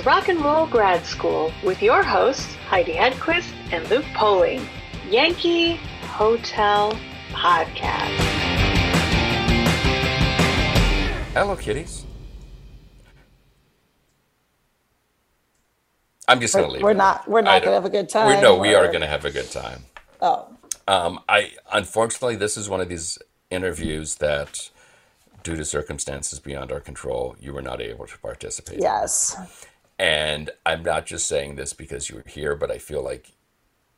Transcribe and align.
is 0.00 0.06
Rock 0.06 0.28
and 0.28 0.40
Roll 0.40 0.66
Grad 0.66 1.04
School 1.04 1.52
with 1.62 1.82
your 1.82 2.02
hosts, 2.02 2.54
Heidi 2.68 2.94
Hedquist 2.94 3.52
and 3.70 3.88
Luke 3.90 4.04
Poling. 4.14 4.66
Yankee 5.10 5.76
Hotel 6.02 6.98
Podcast. 7.32 8.16
Hello, 11.34 11.54
kitties. 11.56 12.06
I'm 16.28 16.40
just 16.40 16.54
We're, 16.54 16.60
gonna 16.62 16.72
leave. 16.72 16.82
we're 16.82 16.90
it. 16.92 16.96
not. 16.96 17.28
We're 17.28 17.42
not 17.42 17.62
gonna 17.62 17.74
have 17.74 17.84
a 17.84 17.90
good 17.90 18.08
time. 18.08 18.26
We're, 18.26 18.40
no, 18.40 18.56
we 18.56 18.74
are 18.74 18.90
gonna 18.90 19.06
have 19.06 19.24
a 19.24 19.30
good 19.30 19.50
time. 19.50 19.84
Oh, 20.22 20.48
Um, 20.88 21.20
I 21.28 21.50
unfortunately, 21.72 22.36
this 22.36 22.56
is 22.56 22.68
one 22.70 22.80
of 22.80 22.88
these 22.88 23.18
interviews 23.50 24.14
that, 24.16 24.70
due 25.42 25.56
to 25.56 25.64
circumstances 25.64 26.38
beyond 26.38 26.70
our 26.72 26.80
control, 26.80 27.36
you 27.40 27.52
were 27.52 27.62
not 27.62 27.80
able 27.82 28.06
to 28.06 28.18
participate. 28.18 28.76
in. 28.76 28.82
yes. 28.82 29.66
And 30.00 30.48
I'm 30.64 30.82
not 30.82 31.04
just 31.04 31.28
saying 31.28 31.56
this 31.56 31.74
because 31.74 32.08
you 32.08 32.16
were 32.16 32.24
here, 32.26 32.56
but 32.56 32.70
I 32.70 32.78
feel 32.78 33.04
like 33.04 33.32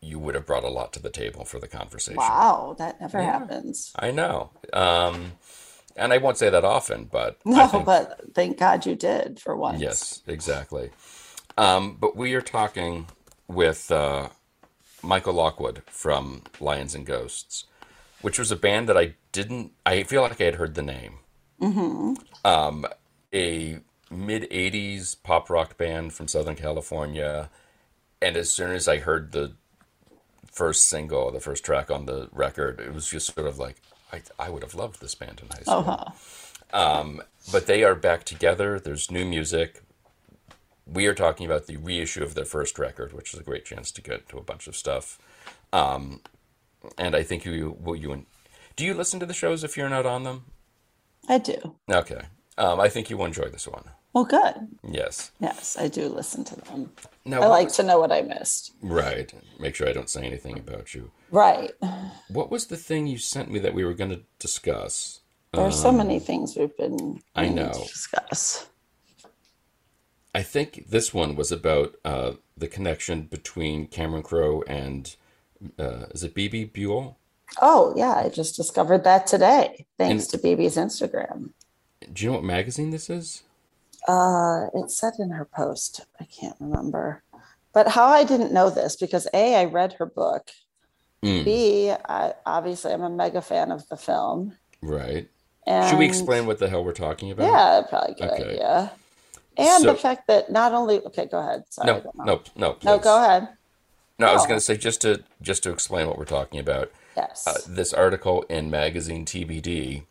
you 0.00 0.18
would 0.18 0.34
have 0.34 0.44
brought 0.44 0.64
a 0.64 0.68
lot 0.68 0.92
to 0.94 1.00
the 1.00 1.10
table 1.10 1.44
for 1.44 1.60
the 1.60 1.68
conversation. 1.68 2.16
Wow, 2.16 2.74
that 2.76 3.00
never 3.00 3.22
happens. 3.22 3.92
I 3.94 4.10
know. 4.10 4.50
Um, 4.72 5.34
and 5.96 6.12
I 6.12 6.18
won't 6.18 6.38
say 6.38 6.50
that 6.50 6.64
often, 6.64 7.04
but 7.04 7.38
No, 7.44 7.68
think 7.68 7.86
but 7.86 8.20
thank 8.34 8.58
God 8.58 8.84
you 8.84 8.96
did 8.96 9.38
for 9.38 9.56
once. 9.56 9.80
Yes, 9.80 10.22
exactly. 10.26 10.90
Um, 11.56 11.96
but 12.00 12.16
we 12.16 12.34
are 12.34 12.40
talking 12.40 13.06
with 13.46 13.92
uh, 13.92 14.30
Michael 15.04 15.34
Lockwood 15.34 15.82
from 15.86 16.42
Lions 16.58 16.96
and 16.96 17.06
Ghosts, 17.06 17.66
which 18.22 18.40
was 18.40 18.50
a 18.50 18.56
band 18.56 18.88
that 18.88 18.98
I 18.98 19.14
didn't. 19.30 19.70
I 19.86 20.02
feel 20.02 20.22
like 20.22 20.40
I 20.40 20.44
had 20.46 20.56
heard 20.56 20.74
the 20.74 20.82
name. 20.82 21.18
Mm-hmm. 21.60 22.14
Um, 22.44 22.86
a 23.32 23.78
mid 24.12 24.48
'80s 24.50 25.16
pop 25.22 25.48
rock 25.50 25.76
band 25.76 26.12
from 26.12 26.28
Southern 26.28 26.54
California, 26.56 27.50
and 28.20 28.36
as 28.36 28.50
soon 28.52 28.70
as 28.72 28.86
I 28.88 28.98
heard 28.98 29.32
the 29.32 29.52
first 30.50 30.88
single, 30.88 31.30
the 31.30 31.40
first 31.40 31.64
track 31.64 31.90
on 31.90 32.06
the 32.06 32.28
record, 32.32 32.78
it 32.80 32.92
was 32.94 33.08
just 33.08 33.34
sort 33.34 33.46
of 33.46 33.58
like 33.58 33.76
I, 34.12 34.22
I 34.38 34.50
would 34.50 34.62
have 34.62 34.74
loved 34.74 35.00
this 35.00 35.14
band 35.14 35.40
in 35.42 35.48
high 35.48 35.62
school 35.62 36.12
Uh-huh. 36.72 37.22
but 37.50 37.66
they 37.66 37.82
are 37.82 37.94
back 37.94 38.24
together. 38.24 38.78
There's 38.78 39.10
new 39.10 39.24
music. 39.24 39.82
We 40.86 41.06
are 41.06 41.14
talking 41.14 41.46
about 41.46 41.66
the 41.66 41.76
reissue 41.78 42.22
of 42.22 42.34
their 42.34 42.44
first 42.44 42.78
record, 42.78 43.12
which 43.14 43.32
is 43.32 43.40
a 43.40 43.42
great 43.42 43.64
chance 43.64 43.90
to 43.92 44.02
get 44.02 44.28
to 44.28 44.36
a 44.38 44.42
bunch 44.42 44.66
of 44.66 44.76
stuff. 44.76 45.18
Um, 45.72 46.20
and 46.98 47.14
I 47.16 47.22
think 47.22 47.44
you 47.46 47.76
will 47.80 47.96
you 47.96 48.26
do 48.76 48.84
you 48.84 48.92
listen 48.94 49.20
to 49.20 49.26
the 49.26 49.34
shows 49.34 49.64
if 49.64 49.76
you're 49.76 49.88
not 49.88 50.04
on 50.06 50.24
them? 50.24 50.44
I 51.28 51.38
do. 51.38 51.76
Okay. 51.90 52.22
Um, 52.58 52.80
I 52.80 52.88
think 52.88 53.08
you 53.08 53.16
will 53.16 53.24
enjoy 53.26 53.48
this 53.48 53.66
one. 53.66 53.84
Well, 54.12 54.24
good. 54.24 54.54
Yes. 54.88 55.30
Yes, 55.40 55.76
I 55.78 55.88
do 55.88 56.08
listen 56.08 56.44
to 56.44 56.56
them. 56.56 56.92
Now, 57.24 57.40
I 57.42 57.46
like 57.46 57.64
was- 57.68 57.76
to 57.76 57.82
know 57.82 57.98
what 57.98 58.12
I 58.12 58.20
missed. 58.22 58.72
right. 58.82 59.32
Make 59.58 59.74
sure 59.74 59.88
I 59.88 59.92
don't 59.92 60.10
say 60.10 60.24
anything 60.26 60.58
about 60.58 60.94
you. 60.94 61.10
Right. 61.30 61.70
What 62.28 62.50
was 62.50 62.66
the 62.66 62.76
thing 62.76 63.06
you 63.06 63.16
sent 63.18 63.50
me 63.50 63.58
that 63.60 63.72
we 63.74 63.84
were 63.84 63.94
going 63.94 64.10
to 64.10 64.22
discuss? 64.38 65.20
There 65.52 65.64
are 65.64 65.70
so 65.72 65.92
many 65.92 66.18
things 66.18 66.56
we've 66.56 66.76
been 66.76 67.22
I 67.34 67.48
know. 67.48 67.72
to 67.72 67.78
discuss. 67.80 68.66
I 70.34 70.42
think 70.42 70.86
this 70.88 71.12
one 71.12 71.36
was 71.36 71.52
about 71.52 71.94
uh, 72.04 72.32
the 72.56 72.68
connection 72.68 73.22
between 73.22 73.86
Cameron 73.86 74.22
Crowe 74.22 74.62
and 74.66 75.14
uh, 75.78 76.06
is 76.10 76.22
it 76.24 76.34
Bebe 76.34 76.64
Buell? 76.64 77.18
Oh, 77.60 77.92
yeah, 77.96 78.14
I 78.14 78.30
just 78.30 78.56
discovered 78.56 79.04
that 79.04 79.26
today, 79.26 79.84
thanks 79.98 80.24
And- 80.24 80.30
to 80.32 80.38
Bebe's 80.38 80.76
Instagram. 80.76 81.50
Do 82.12 82.24
you 82.24 82.30
know 82.30 82.36
what 82.36 82.44
magazine 82.44 82.90
this 82.90 83.08
is? 83.08 83.42
Uh, 84.08 84.66
it 84.74 84.90
said 84.90 85.14
in 85.18 85.30
her 85.30 85.44
post, 85.44 86.00
I 86.20 86.24
can't 86.24 86.56
remember. 86.60 87.22
But 87.72 87.88
how 87.88 88.06
I 88.06 88.24
didn't 88.24 88.52
know 88.52 88.68
this 88.70 88.96
because 88.96 89.26
A, 89.32 89.54
I 89.56 89.64
read 89.64 89.94
her 89.94 90.06
book. 90.06 90.50
Mm, 91.22 91.44
B, 91.44 91.90
I 91.90 92.34
obviously 92.44 92.92
I'm 92.92 93.02
a 93.02 93.08
mega 93.10 93.40
fan 93.40 93.70
of 93.70 93.88
the 93.88 93.96
film. 93.96 94.56
right. 94.82 95.28
And 95.64 95.88
Should 95.88 96.00
we 96.00 96.06
explain 96.06 96.46
what 96.46 96.58
the 96.58 96.68
hell 96.68 96.82
we're 96.84 96.92
talking 96.92 97.30
about? 97.30 97.44
Yeah, 97.46 97.82
probably 97.88 98.14
a 98.14 98.14
good 98.16 98.30
Okay. 98.32 98.50
idea. 98.54 98.92
And 99.56 99.82
So- 99.84 99.92
the 99.92 99.98
fact 99.98 100.26
that 100.26 100.50
not 100.50 100.72
only 100.72 100.98
okay, 101.06 101.26
go 101.26 101.38
ahead. 101.38 101.62
Sorry. 101.70 101.86
No, 101.86 102.10
no, 102.24 102.40
no. 102.56 102.76
No, 102.82 102.98
go 102.98 103.16
ahead. 103.22 103.46
No, 104.18 104.26
I 104.26 104.32
was 104.32 104.42
Oh. 104.42 104.46
going 104.48 104.58
to 104.58 104.64
say 104.64 104.76
just 104.76 105.00
to 105.02 105.22
just 105.40 105.62
to 105.62 105.70
explain 105.70 106.08
what 106.08 106.18
we're 106.18 106.24
talking 106.24 106.58
about. 106.58 106.90
Yes. 107.16 107.46
Uh, 107.46 107.58
this 107.68 107.94
article 107.94 108.42
in 108.48 108.70
magazine 108.72 109.24
TBD 109.24 110.02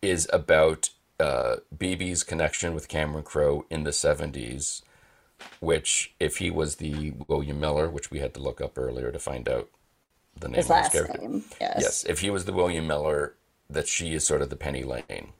is 0.00 0.26
about 0.32 0.88
uh, 1.20 1.56
Bebe's 1.76 2.22
connection 2.24 2.74
with 2.74 2.88
Cameron 2.88 3.24
Crowe 3.24 3.64
in 3.70 3.84
the 3.84 3.90
'70s, 3.90 4.82
which, 5.60 6.14
if 6.18 6.38
he 6.38 6.50
was 6.50 6.76
the 6.76 7.12
William 7.28 7.60
Miller, 7.60 7.88
which 7.90 8.10
we 8.10 8.18
had 8.18 8.34
to 8.34 8.40
look 8.40 8.60
up 8.60 8.76
earlier 8.78 9.12
to 9.12 9.18
find 9.18 9.48
out 9.48 9.68
the 10.38 10.48
name 10.48 10.56
His 10.56 10.70
of 10.70 10.76
his 10.76 10.82
last 10.84 10.92
character. 10.92 11.18
name. 11.18 11.44
Yes. 11.60 11.76
Yes, 11.80 12.04
if 12.04 12.20
he 12.20 12.30
was 12.30 12.44
the 12.46 12.52
William 12.52 12.86
Miller, 12.86 13.34
that 13.68 13.86
she 13.88 14.14
is 14.14 14.26
sort 14.26 14.42
of 14.42 14.50
the 14.50 14.56
Penny 14.56 14.82
Lane. 14.82 15.32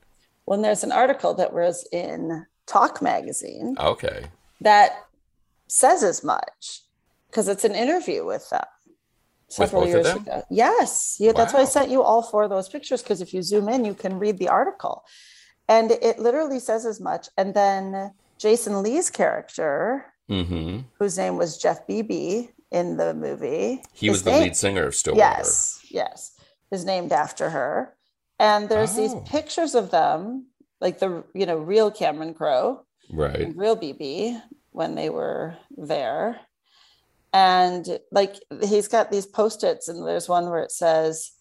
When 0.45 0.63
there's 0.63 0.85
an 0.85 0.93
article 0.93 1.35
that 1.35 1.53
was 1.53 1.87
in 1.93 2.47
Talk 2.67 3.01
magazine 3.03 3.77
Okay. 3.79 4.27
that 4.61 5.07
says 5.69 6.03
as 6.03 6.23
much 6.23 6.83
because 7.29 7.49
it's 7.49 7.65
an 7.65 7.75
interview 7.75 8.25
with 8.25 8.49
them 8.51 8.65
several 9.49 9.83
both 9.83 9.89
of 9.89 9.95
years 9.95 10.07
them? 10.15 10.23
ago. 10.23 10.43
Yes. 10.51 11.17
Yeah, 11.21 11.33
that's 11.33 11.53
why 11.53 11.61
I 11.61 11.65
sent 11.65 11.91
you 11.91 12.03
all 12.03 12.23
four 12.23 12.45
of 12.45 12.51
those 12.51 12.69
pictures 12.69 13.03
because 13.03 13.21
if 13.21 13.33
you 13.35 13.43
zoom 13.43 13.69
in, 13.69 13.85
you 13.85 13.95
can 13.95 14.19
read 14.19 14.39
the 14.39 14.49
article. 14.49 15.05
And 15.71 15.93
it 15.93 16.19
literally 16.19 16.59
says 16.59 16.85
as 16.85 17.01
much. 17.01 17.29
And 17.39 17.55
then 17.55 18.13
Jason 18.39 18.83
Lee's 18.83 19.09
character, 19.09 20.05
Mm-hmm. 20.29 20.81
whose 20.99 21.17
name 21.19 21.37
was 21.37 21.59
Jeff 21.59 21.87
Bebe 21.89 22.51
in 22.71 22.97
the 22.99 23.15
movie. 23.15 23.83
He 23.93 24.11
was 24.11 24.23
the 24.23 24.31
named- 24.31 24.45
lead 24.45 24.57
singer 24.57 24.85
of 24.87 24.95
Stillwater. 24.95 25.19
Yes, 25.27 25.81
yes, 25.91 26.33
is 26.71 26.85
named 26.85 27.11
after 27.13 27.51
her. 27.51 27.97
And 28.39 28.69
there's 28.69 28.95
these 28.95 29.13
Oh. 29.13 29.25
pictures 29.27 29.75
of 29.75 29.91
them, 29.91 30.47
like 30.81 31.01
the 31.01 31.25
you 31.35 31.47
know 31.47 31.57
real 31.57 31.91
Cameron 31.91 32.35
Crowe 32.35 32.85
Right. 33.13 33.41
and 33.41 33.57
real 33.57 33.75
Bebe 33.75 34.41
when 34.71 34.95
they 34.95 35.11
were 35.11 35.57
there. 35.77 36.39
And 37.33 37.99
like 38.13 38.37
he's 38.63 38.87
got 38.89 39.11
these 39.11 39.27
post-its, 39.27 39.89
and 39.89 40.07
there's 40.07 40.29
one 40.29 40.49
where 40.49 40.63
it 40.63 40.71
says, 40.73 41.33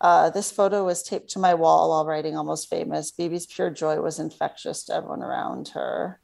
uh, 0.00 0.30
"This 0.30 0.50
photo 0.50 0.84
was 0.84 1.02
taped 1.02 1.30
to 1.30 1.38
my 1.38 1.54
wall 1.54 1.90
while 1.90 2.06
writing 2.06 2.36
Almost 2.36 2.68
Famous. 2.68 3.10
Bebe's 3.10 3.46
pure 3.46 3.70
joy 3.70 4.00
was 4.00 4.18
infectious 4.18 4.84
to 4.84 4.94
everyone 4.94 5.22
around 5.22 5.68
her." 5.68 6.20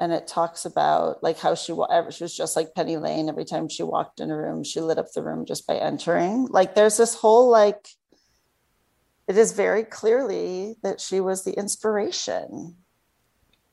And 0.00 0.12
it 0.12 0.28
talks 0.28 0.64
about 0.64 1.22
like 1.24 1.40
how 1.40 1.56
she 1.56 1.72
she 1.72 2.22
was 2.22 2.36
just 2.36 2.54
like 2.54 2.74
Penny 2.74 2.96
Lane. 2.96 3.28
Every 3.28 3.44
time 3.44 3.68
she 3.68 3.82
walked 3.82 4.20
in 4.20 4.30
a 4.30 4.36
room, 4.36 4.62
she 4.62 4.80
lit 4.80 4.98
up 4.98 5.12
the 5.12 5.24
room 5.24 5.44
just 5.44 5.66
by 5.66 5.76
entering. 5.76 6.46
Like 6.46 6.76
there's 6.76 6.96
this 6.96 7.14
whole 7.14 7.50
like, 7.50 7.88
it 9.26 9.36
is 9.36 9.52
very 9.52 9.82
clearly 9.82 10.76
that 10.84 11.00
she 11.00 11.18
was 11.18 11.42
the 11.42 11.52
inspiration. 11.54 12.76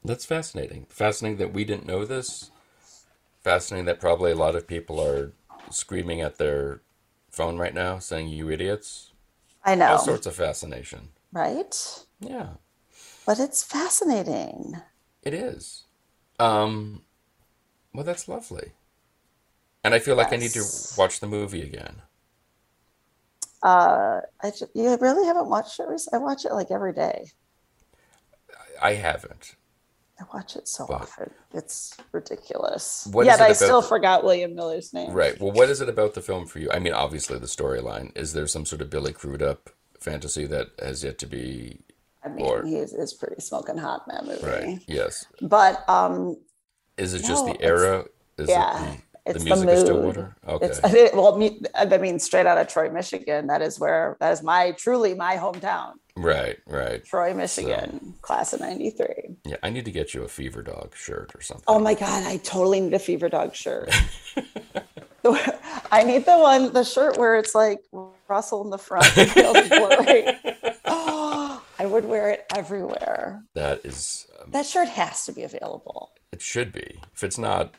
That's 0.04 0.26
fascinating. 0.26 0.88
Fascinating 0.90 1.38
that 1.38 1.54
we 1.54 1.64
didn't 1.64 1.86
know 1.86 2.06
this. 2.06 2.50
Fascinating 3.44 3.86
that 3.86 4.00
probably 4.00 4.32
a 4.32 4.36
lot 4.36 4.56
of 4.56 4.68
people 4.68 5.00
are 5.00 5.34
screaming 5.70 6.22
at 6.22 6.38
their 6.38 6.82
phone 7.30 7.58
right 7.58 7.74
now 7.74 8.00
saying, 8.00 8.30
you 8.30 8.50
idiots. 8.50 9.12
I 9.66 9.76
know, 9.76 9.88
All 9.94 9.98
sorts 10.00 10.28
of 10.28 10.36
fascination. 10.36 11.10
right? 11.32 12.06
Yeah, 12.20 12.56
But 13.26 13.40
it's 13.40 13.62
fascinating. 13.64 14.82
it 15.24 15.34
is. 15.34 15.84
Um, 16.40 17.04
well, 17.94 18.04
that's 18.04 18.28
lovely. 18.28 18.74
And 19.86 19.94
I 19.94 20.00
feel 20.00 20.16
like 20.18 20.34
I 20.34 20.38
need 20.38 20.52
to 20.52 20.66
watch 20.98 21.20
the 21.22 21.28
movie 21.28 21.62
again. 21.62 22.02
Uh, 23.62 24.22
I 24.42 24.52
you 24.74 24.96
really 24.98 25.26
haven't 25.28 25.50
watched 25.50 25.80
it. 25.80 25.88
I 26.14 26.18
watch 26.20 26.46
it 26.46 26.54
like 26.54 26.72
every 26.72 26.94
day. 26.94 27.32
I 28.82 28.94
haven't. 28.96 29.56
I 30.20 30.24
watch 30.34 30.56
it 30.56 30.68
so 30.68 30.86
often. 30.86 31.32
It's 31.54 31.96
ridiculous. 32.14 33.08
What 33.12 33.26
Yet 33.26 33.42
I 33.42 33.52
still 33.54 33.82
the- 33.82 33.88
forgot 33.88 34.24
William 34.24 34.56
Miller's 34.56 34.94
name. 34.94 35.12
Right. 35.12 35.40
Well, 35.40 35.52
what 35.52 35.70
is 35.70 35.82
it 35.82 35.90
about 35.90 36.14
the 36.14 36.22
film 36.22 36.46
for 36.48 36.60
you? 36.60 36.70
I 36.72 36.80
mean, 36.80 36.94
obviously 36.94 37.38
the 37.38 37.48
storyline. 37.48 38.16
Is 38.18 38.32
there 38.34 38.48
some 38.48 38.66
sort 38.66 38.82
of 38.82 38.90
Billy 38.90 39.12
Crudup 39.12 39.72
fantasy 40.00 40.46
that 40.48 40.68
has 40.80 41.04
yet 41.04 41.18
to 41.20 41.26
be 41.28 41.82
I 42.24 42.30
mean, 42.30 42.46
Or- 42.46 42.64
he 42.64 42.78
is, 42.78 42.94
is 42.94 43.14
pretty 43.14 43.40
smoking 43.42 43.78
hot 43.78 44.04
in 44.10 44.16
that 44.16 44.26
movie. 44.26 44.46
right? 44.46 44.80
Yes. 44.88 45.26
But 45.42 45.88
um, 45.90 46.38
Is 46.98 47.14
it 47.14 47.24
just 47.24 47.46
the 47.46 47.62
era? 47.62 48.06
Is 48.38 48.50
yeah, 48.50 48.94
it 48.94 49.00
it's 49.26 49.44
the 49.44 49.56
the 49.56 49.66
mood. 49.66 49.80
Stillwater? 49.80 50.36
Okay. 50.48 50.66
it's 50.68 50.82
well, 51.14 51.36
I 51.76 51.98
mean, 51.98 52.20
straight 52.20 52.46
out 52.46 52.58
of 52.58 52.68
Troy, 52.68 52.90
Michigan. 52.90 53.48
That 53.48 53.62
is 53.62 53.80
where 53.80 54.18
that 54.20 54.32
is 54.34 54.44
my 54.44 54.72
truly 54.72 55.14
my 55.14 55.36
hometown. 55.38 55.94
Right, 56.18 56.58
right. 56.68 57.04
Troy, 57.04 57.34
Michigan, 57.34 58.14
class 58.22 58.54
of 58.54 58.62
'93. 58.62 59.36
Yeah, 59.46 59.58
I 59.64 59.70
need 59.70 59.86
to 59.86 59.92
get 59.92 60.14
you 60.14 60.24
a 60.24 60.28
Fever 60.30 60.62
Dog 60.62 60.96
shirt 60.96 61.34
or 61.36 61.42
something. 61.42 61.66
Oh 61.68 61.80
my 61.80 61.94
god, 61.94 62.24
I 62.26 62.38
totally 62.38 62.80
need 62.80 62.94
a 62.94 63.00
Fever 63.00 63.28
Dog 63.30 63.54
shirt. 63.56 63.90
I 65.92 66.04
need 66.04 66.26
the 66.26 66.38
one, 66.38 66.72
the 66.72 66.84
shirt 66.84 67.18
where 67.18 67.36
it's 67.36 67.56
like 67.56 67.80
Russell 68.28 68.64
in 68.64 68.70
the 68.70 68.78
front. 68.78 69.18
and 69.18 69.30
Field 69.32 69.58
in 69.58 69.70
the 69.70 70.06
right. 70.08 70.76
Oh, 70.86 71.64
I 71.80 71.86
would 71.86 72.06
wear 72.06 72.30
it 72.30 72.46
everywhere. 72.56 73.44
That 73.56 73.84
is, 73.86 74.28
um, 74.40 74.52
That 74.52 74.66
shirt 74.66 74.88
has 74.88 75.26
to 75.26 75.32
be 75.32 75.44
available. 75.44 76.12
it 76.32 76.42
should 76.42 76.72
be. 76.72 77.00
If 77.14 77.24
it's 77.24 77.38
not, 77.38 77.74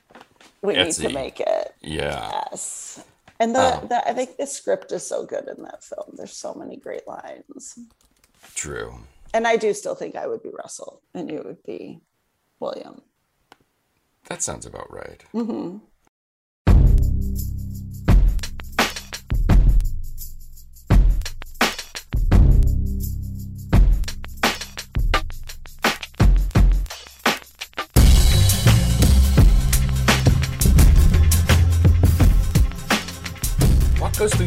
We 0.63 0.75
need 0.75 0.93
to 0.93 1.09
make 1.11 1.41
it. 1.41 1.75
yeah. 1.83 2.43
Yes. 2.51 3.05
And 3.39 3.55
the, 3.55 3.81
Oh. 3.83 3.87
the 3.87 4.09
I 4.09 4.13
think 4.15 4.37
the 4.39 4.47
script 4.47 4.93
is 4.93 5.07
so 5.07 5.25
good 5.27 5.47
in 5.49 5.63
that 5.65 5.85
film. 5.85 6.15
There's 6.15 6.33
so 6.37 6.55
many 6.55 6.77
great 6.77 7.07
lines. 7.07 7.79
True. 8.55 8.95
And 9.35 9.47
I 9.47 9.57
do 9.57 9.75
still 9.75 9.95
think 9.95 10.17
I 10.17 10.27
would 10.27 10.43
be 10.43 10.51
Russell 10.51 11.03
and 11.15 11.31
you 11.31 11.43
would 11.45 11.63
be 11.63 12.01
William. 12.61 13.03
That 14.29 14.43
sounds 14.43 14.65
about 14.67 14.91
right. 14.93 15.23
hmm 15.33 15.79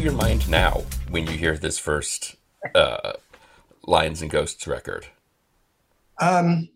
your 0.00 0.12
mind 0.12 0.48
now 0.48 0.82
when 1.10 1.26
you 1.26 1.32
hear 1.36 1.56
this 1.56 1.78
first 1.78 2.36
uh, 2.74 3.12
Lions 3.86 4.22
and 4.22 4.30
Ghosts 4.30 4.66
record? 4.66 5.06
Um, 6.18 6.70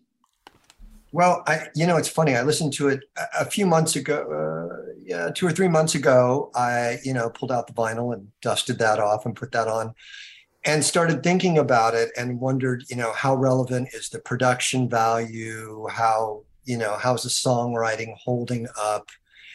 well, 1.11 1.43
I, 1.47 1.67
you 1.75 1.87
know, 1.87 1.97
it's 1.97 2.09
funny. 2.09 2.35
I 2.35 2.43
listened 2.43 2.73
to 2.73 2.89
it 2.89 3.01
a, 3.39 3.45
few 3.45 3.65
months 3.65 3.95
ago. 3.95 4.19
Uh, 4.29 4.93
yeah, 5.03 5.29
two 5.33 5.47
or 5.47 5.51
three 5.51 5.67
months 5.67 5.95
ago. 5.95 6.51
I, 6.55 6.99
you 7.03 7.13
know, 7.13 7.29
pulled 7.29 7.51
out 7.51 7.67
the 7.67 7.73
vinyl 7.73 8.13
and 8.13 8.27
dusted 8.41 8.77
that 8.79 8.99
off 8.99 9.25
and 9.25 9.35
put 9.35 9.51
that 9.53 9.67
on, 9.67 9.95
and 10.63 10.83
started 10.83 11.23
thinking 11.23 11.57
about 11.57 11.93
it 11.95 12.11
and 12.17 12.39
wondered, 12.39 12.83
you 12.89 12.95
know, 12.95 13.11
how 13.13 13.33
relevant 13.33 13.89
is 13.93 14.09
the 14.09 14.19
production 14.19 14.89
value? 14.89 15.87
How, 15.89 16.43
you 16.65 16.77
know, 16.77 16.97
how's 16.99 17.23
the 17.23 17.29
songwriting 17.29 18.15
holding 18.17 18.67
up? 18.79 19.09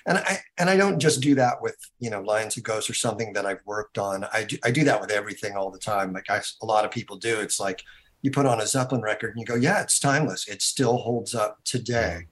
And 0.06 0.19
I 0.19 0.38
and 0.58 0.70
I 0.70 0.76
don't 0.76 0.99
just 0.99 1.20
do 1.20 1.35
that 1.37 1.61
with 1.61 1.76
you 1.99 2.11
know 2.11 2.20
Lions 2.20 2.56
and 2.56 2.64
Ghosts 2.64 2.91
or 2.91 2.94
something 2.94 3.32
that 3.35 3.47
I've 3.47 3.64
worked 3.64 3.99
on. 3.99 4.25
I 4.32 4.44
do, 4.44 4.56
I 4.64 4.70
do 4.70 4.85
that 4.85 5.00
with 5.00 5.11
everything 5.11 5.56
all 5.56 5.70
the 5.70 5.79
time. 5.79 6.12
Like 6.12 6.31
I, 6.31 6.41
a 6.62 6.67
lot 6.67 6.85
of 6.85 6.91
people 6.91 7.17
do. 7.17 7.41
It's 7.41 7.61
like 7.61 7.82
you 8.23 8.31
put 8.31 8.47
on 8.47 8.61
a 8.61 8.67
Zeppelin 8.67 9.02
record 9.02 9.31
and 9.31 9.41
you 9.41 9.47
go, 9.47 9.55
yeah, 9.55 9.81
it's 9.81 9.99
timeless. 9.99 10.49
It 10.49 10.62
still 10.62 10.99
holds 10.99 11.35
up 11.35 11.58
today. 11.64 12.26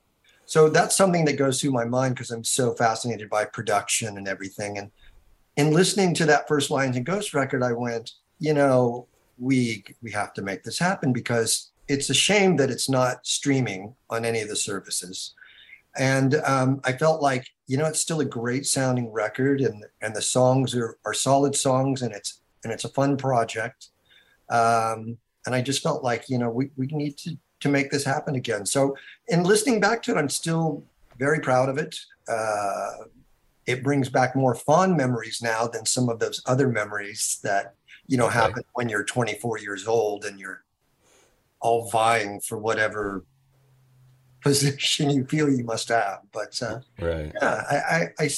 So 0.45 0.69
that's 0.71 0.97
something 0.97 1.25
that 1.27 1.37
goes 1.37 1.61
through 1.61 1.73
my 1.73 1.85
mind 1.85 2.15
because 2.15 2.31
I'm 2.31 2.45
so 2.45 2.75
fascinated 2.75 3.29
by 3.29 3.45
production 3.45 4.17
and 4.17 4.27
everything. 4.27 4.79
And 4.79 4.91
in 5.57 5.73
listening 5.73 6.15
to 6.15 6.27
that 6.27 6.49
first 6.49 6.71
Lions 6.71 6.97
and 6.97 7.05
Ghosts 7.05 7.35
record, 7.35 7.63
I 7.63 7.73
went, 7.73 8.13
you 8.39 8.55
know, 8.55 9.09
we 9.39 9.85
we 10.03 10.11
have 10.13 10.33
to 10.35 10.43
make 10.43 10.63
this 10.65 10.79
happen 10.79 11.13
because 11.13 11.71
it's 11.87 12.11
a 12.11 12.15
shame 12.15 12.57
that 12.57 12.71
it's 12.71 12.89
not 12.89 13.27
streaming 13.27 13.95
on 14.11 14.25
any 14.25 14.41
of 14.41 14.49
the 14.49 14.57
services. 14.57 15.35
And 15.97 16.37
um, 16.47 16.81
I 16.85 16.93
felt 16.93 17.23
like, 17.23 17.47
you 17.69 17.77
know, 17.77 17.87
it's 17.87 18.01
still 18.01 18.21
a 18.21 18.25
great 18.25 18.67
sounding 18.67 19.13
record, 19.13 19.61
and 19.61 19.85
and 20.03 20.17
the 20.17 20.23
songs 20.23 20.75
are 20.75 20.99
are 21.05 21.15
solid 21.15 21.55
songs, 21.55 22.03
and 22.03 22.13
it's 22.13 22.41
and 22.65 22.73
it's 22.73 22.85
a 22.85 22.89
fun 22.89 23.17
project. 23.17 23.89
Um, 24.51 25.19
and 25.47 25.55
I 25.55 25.63
just 25.63 25.83
felt 25.83 26.03
like, 26.03 26.29
you 26.29 26.39
know, 26.39 26.51
we, 26.51 26.71
we 26.77 26.87
need 26.87 27.17
to 27.19 27.37
to 27.61 27.69
make 27.69 27.91
this 27.91 28.05
happen 28.05 28.37
again. 28.37 28.65
So 28.65 28.97
in 29.29 29.43
listening 29.43 29.81
back 29.81 30.03
to 30.05 30.13
it, 30.13 30.17
I'm 30.19 30.29
still 30.29 30.85
very 31.19 31.41
proud 31.41 31.69
of 31.69 31.77
it. 31.77 31.99
Uh, 32.29 32.93
it 33.67 33.83
brings 33.83 34.09
back 34.09 34.35
more 34.35 34.55
fond 34.55 34.97
memories 34.97 35.41
now 35.43 35.67
than 35.67 35.85
some 35.85 36.09
of 36.09 36.21
those 36.21 36.41
other 36.47 36.69
memories 36.69 37.39
that 37.43 37.75
you 38.07 38.17
know 38.17 38.29
Okay. 38.29 38.35
happen 38.35 38.63
when 38.75 38.89
you're 38.89 39.05
24 39.05 39.59
years 39.59 39.87
old 39.87 40.25
and 40.25 40.41
you're 40.41 40.65
all 41.61 41.91
vying 41.91 42.41
for 42.41 42.57
whatever 42.57 43.25
position 44.49 45.11
you 45.11 45.25
feel 45.27 45.49
you 45.51 45.65
must 45.65 45.89
have. 45.89 46.21
But 46.33 46.61
uh, 46.63 46.81
Right. 46.99 47.33
yeah, 47.35 47.65
I, 47.71 47.77
I, 47.77 48.25
I 48.25 48.29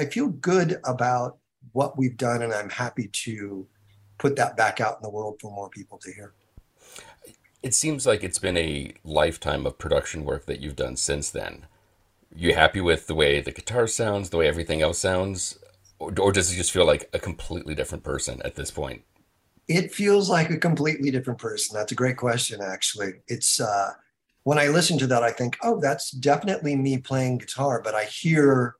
I 0.00 0.04
feel 0.04 0.28
good 0.28 0.80
about 0.84 1.38
what 1.72 1.98
we've 1.98 2.16
done, 2.16 2.42
and 2.42 2.52
I'm 2.52 2.70
happy 2.70 3.08
to 3.24 3.66
put 4.18 4.36
that 4.36 4.56
back 4.56 4.80
out 4.80 4.96
in 4.98 5.02
the 5.02 5.10
world 5.10 5.38
for 5.40 5.50
more 5.52 5.68
people 5.68 5.98
to 5.98 6.12
hear. 6.12 6.34
It 7.62 7.74
seems 7.74 8.06
like 8.06 8.22
it's 8.22 8.38
been 8.38 8.56
a 8.56 8.92
lifetime 9.04 9.66
of 9.66 9.78
production 9.78 10.24
work 10.24 10.46
that 10.46 10.60
you've 10.60 10.76
done 10.76 10.96
since 10.96 11.30
then. 11.30 11.66
You 12.34 12.54
happy 12.54 12.80
with 12.80 13.06
the 13.06 13.14
way 13.14 13.40
the 13.40 13.50
guitar 13.50 13.86
sounds, 13.86 14.30
the 14.30 14.36
way 14.36 14.46
everything 14.46 14.80
else 14.82 14.98
sounds, 14.98 15.58
or, 15.98 16.12
or 16.20 16.32
does 16.32 16.52
it 16.52 16.56
just 16.56 16.72
feel 16.72 16.86
like 16.86 17.08
a 17.12 17.18
completely 17.18 17.74
different 17.74 18.04
person 18.04 18.40
at 18.44 18.54
this 18.54 18.70
point? 18.70 19.02
It 19.66 19.92
feels 19.92 20.30
like 20.30 20.50
a 20.50 20.56
completely 20.56 21.10
different 21.10 21.40
person. 21.40 21.76
That's 21.76 21.92
a 21.92 21.96
great 21.96 22.16
question, 22.16 22.60
actually. 22.62 23.14
It's 23.26 23.60
uh, 23.60 23.92
when 24.48 24.58
I 24.58 24.68
listen 24.68 24.96
to 25.00 25.06
that, 25.08 25.22
I 25.22 25.30
think, 25.30 25.58
oh, 25.62 25.78
that's 25.78 26.10
definitely 26.10 26.74
me 26.74 26.96
playing 26.96 27.36
guitar. 27.36 27.82
But 27.84 27.94
I 27.94 28.04
hear, 28.04 28.76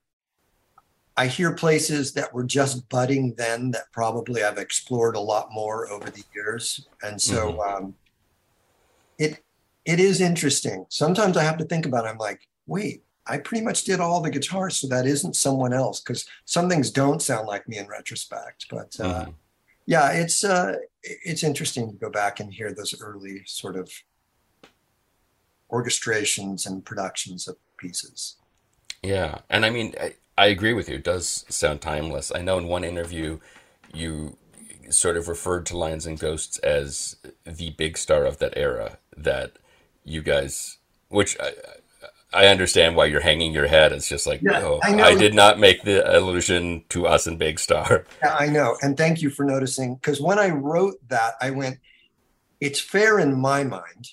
I 1.14 1.26
hear 1.26 1.52
places 1.54 2.14
that 2.14 2.32
were 2.32 2.44
just 2.44 2.88
budding 2.88 3.34
then 3.36 3.72
that 3.72 3.92
probably 3.92 4.42
I've 4.42 4.56
explored 4.56 5.14
a 5.14 5.20
lot 5.20 5.48
more 5.52 5.86
over 5.90 6.08
the 6.08 6.24
years, 6.34 6.88
and 7.02 7.20
so 7.20 7.62
um, 7.62 7.94
it 9.18 9.44
it 9.84 10.00
is 10.00 10.22
interesting. 10.22 10.86
Sometimes 10.88 11.36
I 11.36 11.42
have 11.42 11.58
to 11.58 11.66
think 11.66 11.84
about. 11.84 12.06
It. 12.06 12.08
I'm 12.08 12.16
like, 12.16 12.40
wait, 12.66 13.04
I 13.26 13.36
pretty 13.36 13.62
much 13.62 13.84
did 13.84 14.00
all 14.00 14.22
the 14.22 14.30
guitars, 14.30 14.76
so 14.78 14.88
that 14.88 15.04
isn't 15.04 15.36
someone 15.36 15.74
else 15.74 16.00
because 16.00 16.24
some 16.46 16.70
things 16.70 16.90
don't 16.90 17.20
sound 17.20 17.46
like 17.46 17.68
me 17.68 17.76
in 17.76 17.88
retrospect, 17.88 18.68
but. 18.70 18.98
Uh, 18.98 19.26
Mhm. 19.26 19.34
yeah 19.86 20.10
it's 20.12 20.44
uh 20.44 20.74
it's 21.02 21.42
interesting 21.42 21.90
to 21.90 21.96
go 21.96 22.10
back 22.10 22.40
and 22.40 22.52
hear 22.52 22.74
those 22.74 22.94
early 23.00 23.42
sort 23.46 23.74
of 23.74 23.90
orchestrations 25.70 26.66
and 26.66 26.84
productions 26.84 27.48
of 27.48 27.56
pieces 27.78 28.36
Yeah, 29.02 29.38
and 29.50 29.64
I 29.64 29.70
mean, 29.70 29.94
I, 30.00 30.14
I 30.36 30.46
agree 30.46 30.72
with 30.72 30.88
you. 30.88 30.96
It 30.96 31.04
does 31.04 31.44
sound 31.48 31.80
timeless. 31.80 32.32
I 32.34 32.42
know 32.42 32.58
in 32.58 32.68
one 32.68 32.84
interview, 32.84 33.40
you 33.92 34.36
sort 34.90 35.16
of 35.16 35.28
referred 35.28 35.66
to 35.66 35.76
Lions 35.76 36.06
and 36.06 36.18
Ghosts 36.18 36.58
as 36.58 37.16
the 37.44 37.70
big 37.70 37.98
star 37.98 38.24
of 38.24 38.38
that 38.38 38.54
era. 38.56 38.98
That 39.16 39.52
you 40.04 40.22
guys, 40.22 40.78
which 41.08 41.36
I, 41.40 41.52
I 42.32 42.46
understand 42.46 42.96
why 42.96 43.06
you're 43.06 43.20
hanging 43.20 43.52
your 43.52 43.66
head. 43.66 43.92
It's 43.92 44.08
just 44.08 44.26
like, 44.26 44.42
Yeah, 44.42 44.60
no, 44.60 44.80
I. 44.82 44.94
I 45.02 45.14
did 45.14 45.34
not 45.34 45.58
make 45.58 45.82
the 45.82 46.18
allusion 46.18 46.84
to 46.90 47.06
us 47.06 47.26
and 47.26 47.38
Big 47.38 47.58
Star. 47.58 48.04
yeah 48.22 48.36
i 48.38 48.46
know 48.46 48.76
and 48.82 48.96
thank 48.96 49.22
you 49.22 49.30
for 49.30 49.44
noticing 49.44 49.94
because 49.96 50.20
when 50.20 50.38
i 50.38 50.50
wrote 50.50 50.96
that 51.08 51.34
i 51.40 51.50
went 51.50 51.78
it's 52.60 52.80
fair 52.80 53.18
in 53.18 53.38
my 53.38 53.64
mind 53.64 54.12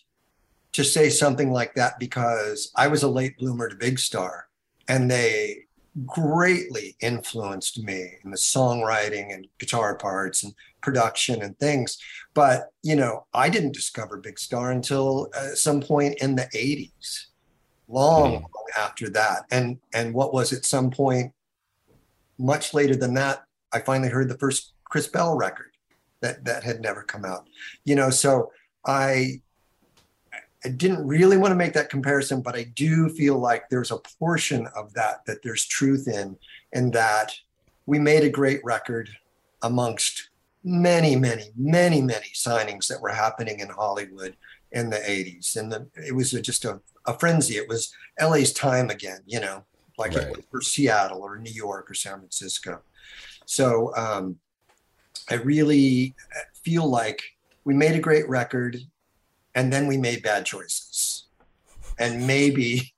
to 0.76 0.84
say 0.84 1.10
something 1.10 1.52
like 1.52 1.74
that 1.76 1.98
because 2.00 2.72
i 2.76 2.88
was 2.88 3.04
a 3.04 3.08
late 3.08 3.38
bloomer 3.38 3.68
to 3.70 3.76
big 3.76 3.98
star 4.00 4.48
and 4.88 5.10
they 5.10 5.66
greatly 6.06 6.98
influenced 7.00 7.82
me 7.82 8.16
in 8.24 8.30
the 8.30 8.38
songwriting 8.38 9.34
and 9.34 9.48
guitar 9.60 9.96
parts 9.96 10.44
and 10.44 10.54
production 10.82 11.42
and 11.42 11.58
things. 11.58 11.98
But 12.34 12.68
you 12.84 12.98
know 12.98 13.26
i 13.34 13.48
didn't 13.50 13.72
discover 13.74 14.18
big 14.18 14.38
star 14.38 14.72
until 14.72 15.30
uh, 15.34 15.56
some 15.56 15.80
point 15.82 16.22
in 16.22 16.36
the 16.36 16.50
80s 16.54 17.28
long, 17.88 18.32
Mhm. 18.34 18.42
long 18.42 18.66
after 18.78 19.10
that. 19.12 19.44
And 19.52 19.80
and 19.94 20.14
what 20.14 20.34
was 20.34 20.52
at 20.52 20.66
some 20.66 20.92
point 20.92 21.32
much 22.38 22.74
later 22.74 22.96
than 22.98 23.14
that 23.14 23.44
i 23.72 23.80
finally 23.80 24.10
heard 24.10 24.28
the 24.30 24.38
first 24.38 24.74
chris 24.84 25.08
bell 25.08 25.38
record 25.38 25.72
that 26.22 26.44
that 26.44 26.64
had 26.64 26.82
never 26.82 27.04
come 27.04 27.24
out. 27.24 27.48
You 27.86 27.96
know 27.96 28.10
so 28.10 28.52
i 28.86 29.42
I 30.66 30.70
didn't 30.70 31.06
really 31.06 31.38
want 31.38 31.52
to 31.52 31.56
make 31.56 31.74
that 31.74 31.92
comparison, 31.92 32.42
but 32.42 32.56
I 32.56 32.64
do 32.64 33.08
feel 33.10 33.38
like 33.38 33.70
there's 33.70 33.92
a 33.92 34.00
portion 34.20 34.68
of 34.76 34.92
that 34.96 35.24
that 35.28 35.44
there's 35.44 35.64
truth 35.66 36.08
in, 36.08 36.36
in 36.74 36.90
that 36.92 37.36
we 37.86 38.00
made 38.00 38.24
a 38.24 38.30
great 38.30 38.62
record 38.64 39.10
amongst 39.62 40.30
many, 40.64 41.16
many, 41.16 41.52
many, 41.56 42.02
many 42.02 42.32
signings 42.34 42.88
that 42.88 43.00
were 43.00 43.10
happening 43.10 43.60
in 43.60 43.70
Hollywood 43.70 44.36
in 44.72 44.90
the 44.90 44.98
80s. 44.98 45.56
And 45.56 45.72
the, 45.72 45.88
it 45.96 46.16
was 46.16 46.32
just 46.32 46.66
a, 46.66 46.82
a 47.06 47.18
frenzy. 47.18 47.58
It 47.58 47.70
was 47.70 47.94
LA's 48.20 48.52
time 48.52 48.90
again, 48.90 49.20
you 49.28 49.40
know, 49.40 49.64
like 50.00 50.16
Right. 50.16 50.36
for 50.50 50.62
Seattle 50.62 51.22
or 51.22 51.38
New 51.38 51.54
York 51.54 51.92
or 51.92 51.94
San 51.94 52.18
Francisco. 52.18 52.82
So 53.46 53.96
um, 53.96 54.38
I 55.30 55.36
really 55.36 56.16
feel 56.64 56.90
like 56.90 57.22
we 57.66 57.76
made 57.76 57.96
a 57.96 58.00
great 58.00 58.28
record 58.28 58.80
and 59.56 59.72
then 59.72 59.88
we 59.88 59.98
made 59.98 60.22
bad 60.22 60.46
choices. 60.46 61.26
And 61.98 62.28
maybe 62.28 62.94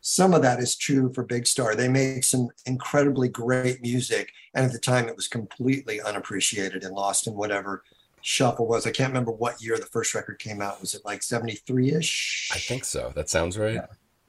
some 0.00 0.34
of 0.34 0.42
that 0.42 0.60
is 0.60 0.76
true 0.76 1.12
for 1.14 1.24
Big 1.24 1.46
Star. 1.46 1.74
They 1.74 1.88
made 1.88 2.24
some 2.24 2.48
incredibly 2.66 3.28
great 3.28 3.80
music. 3.80 4.30
And 4.54 4.66
at 4.66 4.72
the 4.72 4.78
time, 4.78 5.08
it 5.08 5.16
was 5.16 5.28
completely 5.28 6.00
unappreciated 6.02 6.84
and 6.84 6.94
lost 6.94 7.26
in 7.26 7.34
whatever 7.34 7.82
shuffle 8.20 8.66
was. 8.66 8.86
I 8.86 8.90
can't 8.90 9.08
remember 9.08 9.32
what 9.32 9.62
year 9.62 9.78
the 9.78 9.86
first 9.86 10.14
record 10.14 10.38
came 10.38 10.60
out. 10.60 10.80
Was 10.80 10.94
it 10.94 11.02
like 11.04 11.22
73 11.22 11.92
ish? 11.92 12.50
I 12.52 12.58
think 12.58 12.84
so. 12.84 13.12
That 13.14 13.30
sounds 13.30 13.58
right. 13.58 13.80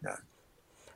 Yeah. 0.02 0.16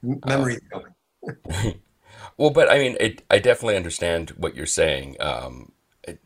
Memory 0.02 0.56
is 0.56 0.62
going. 0.72 1.82
Well, 2.38 2.50
but 2.52 2.72
I 2.72 2.78
mean, 2.80 2.96
it, 3.00 3.24
I 3.30 3.40
definitely 3.40 3.76
understand 3.76 4.32
what 4.32 4.56
you're 4.56 4.66
saying. 4.66 5.18
Um, 5.20 5.72
it, 6.04 6.20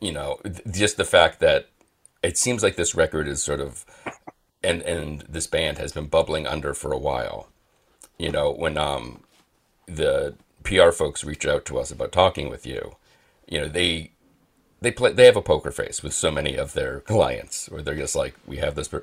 you 0.00 0.12
know, 0.12 0.38
th- 0.44 0.62
just 0.70 0.96
the 0.96 1.04
fact 1.04 1.40
that 1.40 1.68
it 2.24 2.38
seems 2.38 2.62
like 2.62 2.76
this 2.76 2.94
record 2.94 3.28
is 3.28 3.42
sort 3.42 3.60
of 3.60 3.84
and 4.62 4.82
and 4.82 5.20
this 5.28 5.46
band 5.46 5.78
has 5.78 5.92
been 5.92 6.06
bubbling 6.06 6.46
under 6.46 6.74
for 6.74 6.92
a 6.92 6.98
while. 6.98 7.48
You 8.18 8.32
know, 8.32 8.50
when 8.50 8.78
um 8.78 9.22
the 9.86 10.34
PR 10.62 10.90
folks 10.90 11.24
reach 11.24 11.46
out 11.46 11.64
to 11.66 11.78
us 11.78 11.90
about 11.90 12.12
talking 12.12 12.48
with 12.48 12.66
you, 12.66 12.96
you 13.46 13.60
know, 13.60 13.68
they 13.68 14.12
they 14.80 14.90
play 14.90 15.12
they 15.12 15.26
have 15.26 15.36
a 15.36 15.42
poker 15.42 15.70
face 15.70 16.02
with 16.02 16.14
so 16.14 16.30
many 16.30 16.56
of 16.56 16.72
their 16.72 17.00
clients 17.00 17.68
where 17.68 17.82
they're 17.82 17.94
just 17.94 18.16
like, 18.16 18.34
we 18.46 18.56
have 18.56 18.74
this 18.74 18.88
per-. 18.88 19.02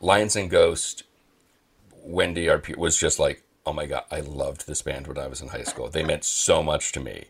Lions 0.00 0.34
and 0.34 0.48
Ghost, 0.48 1.02
Wendy 2.02 2.48
our 2.48 2.62
was 2.78 2.96
just 2.96 3.18
like, 3.18 3.42
oh 3.66 3.74
my 3.74 3.84
god, 3.84 4.04
I 4.10 4.20
loved 4.20 4.66
this 4.66 4.80
band 4.80 5.06
when 5.06 5.18
I 5.18 5.26
was 5.26 5.42
in 5.42 5.48
high 5.48 5.64
school. 5.64 5.90
They 5.90 6.02
meant 6.02 6.24
so 6.24 6.62
much 6.62 6.92
to 6.92 7.00
me. 7.00 7.26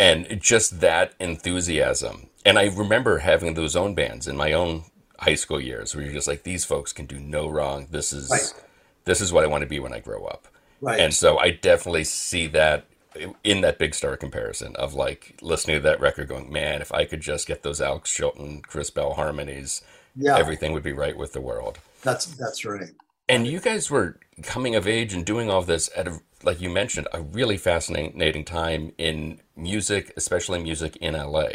And 0.00 0.40
just 0.40 0.80
that 0.80 1.12
enthusiasm. 1.20 2.28
And 2.48 2.58
I 2.58 2.64
remember 2.64 3.18
having 3.18 3.52
those 3.52 3.76
own 3.76 3.94
bands 3.94 4.26
in 4.26 4.34
my 4.34 4.54
own 4.54 4.84
high 5.18 5.34
school 5.34 5.60
years 5.60 5.94
where 5.94 6.02
you're 6.02 6.14
just 6.14 6.26
like, 6.26 6.44
these 6.44 6.64
folks 6.64 6.94
can 6.94 7.04
do 7.04 7.20
no 7.20 7.46
wrong. 7.46 7.88
This 7.90 8.10
is 8.10 8.30
right. 8.30 8.64
this 9.04 9.20
is 9.20 9.30
what 9.30 9.44
I 9.44 9.48
want 9.48 9.62
to 9.62 9.68
be 9.68 9.78
when 9.78 9.92
I 9.92 10.00
grow 10.00 10.24
up. 10.24 10.48
Right. 10.80 10.98
And 10.98 11.12
so 11.12 11.36
I 11.36 11.50
definitely 11.50 12.04
see 12.04 12.46
that 12.46 12.86
in 13.44 13.60
that 13.60 13.78
big 13.78 13.94
star 13.94 14.16
comparison 14.16 14.74
of 14.76 14.94
like 14.94 15.36
listening 15.42 15.76
to 15.76 15.82
that 15.82 16.00
record 16.00 16.28
going, 16.28 16.50
man, 16.50 16.80
if 16.80 16.90
I 16.90 17.04
could 17.04 17.20
just 17.20 17.46
get 17.46 17.62
those 17.62 17.82
Alex 17.82 18.10
Chilton, 18.10 18.62
Chris 18.62 18.88
Bell 18.88 19.12
harmonies, 19.12 19.82
yeah. 20.16 20.38
everything 20.38 20.72
would 20.72 20.82
be 20.82 20.92
right 20.92 21.18
with 21.18 21.34
the 21.34 21.42
world. 21.42 21.80
That's 22.02 22.24
that's 22.24 22.64
right. 22.64 22.92
And 23.28 23.46
you 23.46 23.60
guys 23.60 23.90
were 23.90 24.18
coming 24.42 24.74
of 24.74 24.88
age 24.88 25.12
and 25.12 25.26
doing 25.26 25.50
all 25.50 25.60
this 25.60 25.90
at 25.94 26.08
a 26.08 26.20
like 26.42 26.62
you 26.62 26.70
mentioned, 26.70 27.08
a 27.12 27.20
really 27.20 27.58
fascinating 27.58 28.44
time 28.44 28.92
in 28.96 29.40
music, 29.56 30.12
especially 30.16 30.62
music 30.62 30.96
in 30.96 31.14
LA. 31.14 31.48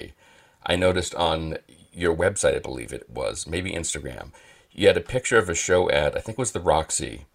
I 0.65 0.75
noticed 0.75 1.15
on 1.15 1.58
your 1.91 2.15
website, 2.15 2.55
I 2.55 2.60
believe 2.60 2.93
it 2.93 3.10
was, 3.10 3.48
maybe 3.48 3.72
Instagram, 3.72 4.32
you 4.72 4.88
had 4.88 4.98
a 4.98 5.01
picture 5.01 5.38
of 5.38 5.50
a 5.50 5.55
show 5.55 5.89
at, 5.89 6.15
I 6.15 6.20
think 6.20 6.38
it 6.38 6.41
was 6.41 6.51
the 6.51 6.60
Roxy, 6.60 7.25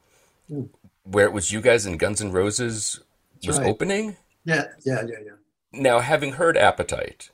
mm. 0.51 0.69
where 1.05 1.27
it 1.27 1.33
was 1.33 1.53
you 1.53 1.61
guys 1.61 1.87
and 1.87 1.99
Guns 1.99 2.21
N' 2.21 2.33
Roses 2.33 3.01
was 3.47 3.59
right. 3.59 3.69
opening. 3.69 4.17
Yeah, 4.45 4.65
yeah, 4.85 5.03
yeah, 5.07 5.19
yeah. 5.25 5.33
Now, 5.73 6.01
having 6.01 6.33
heard 6.33 6.57
Appetite 6.57 7.31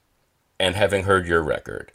and 0.59 0.75
having 0.75 1.05
heard 1.05 1.27
your 1.27 1.43
record, 1.43 1.93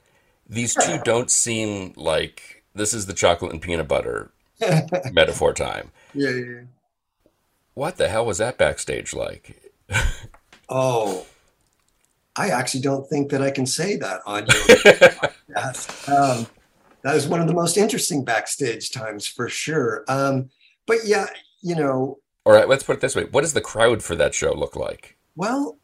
these 0.48 0.74
two 0.74 1.00
don't 1.04 1.30
seem 1.30 1.94
like 1.96 2.64
this 2.74 2.94
is 2.94 3.06
the 3.06 3.14
chocolate 3.14 3.52
and 3.52 3.62
peanut 3.62 3.88
butter 3.88 4.32
metaphor 5.12 5.54
time. 5.54 5.92
Yeah, 6.14 6.30
yeah, 6.30 6.46
yeah. 6.46 6.62
What 7.74 7.98
the 7.98 8.10
hell 8.10 8.26
was 8.26 8.40
that 8.40 8.58
backstage 8.58 9.14
like? 9.14 9.72
oh, 10.70 11.26
I 12.40 12.52
actually 12.52 12.80
don't 12.80 13.06
think 13.06 13.32
that 13.32 13.42
I 13.42 13.52
can 13.52 13.66
say 13.66 13.98
that 13.98 14.22
on 14.26 14.46
your 14.46 14.48
podcast. 14.56 16.08
Um, 16.08 16.48
that 17.02 17.18
is 17.18 17.28
one 17.28 17.42
of 17.42 17.48
the 17.48 17.54
most 17.54 17.76
interesting 17.76 18.24
backstage 18.24 18.92
times 18.92 19.28
for 19.28 19.50
sure. 19.50 20.06
Um, 20.08 20.50
but 20.88 21.00
yeah, 21.04 21.28
you 21.62 21.76
know. 21.76 22.20
All 22.46 22.54
right, 22.54 22.70
let's 22.70 22.84
put 22.84 22.96
it 22.96 23.02
this 23.02 23.14
way: 23.14 23.26
What 23.26 23.42
does 23.42 23.52
the 23.52 23.60
crowd 23.60 24.02
for 24.02 24.16
that 24.16 24.34
show 24.34 24.54
look 24.54 24.78
like? 24.78 25.18
Well, 25.36 25.80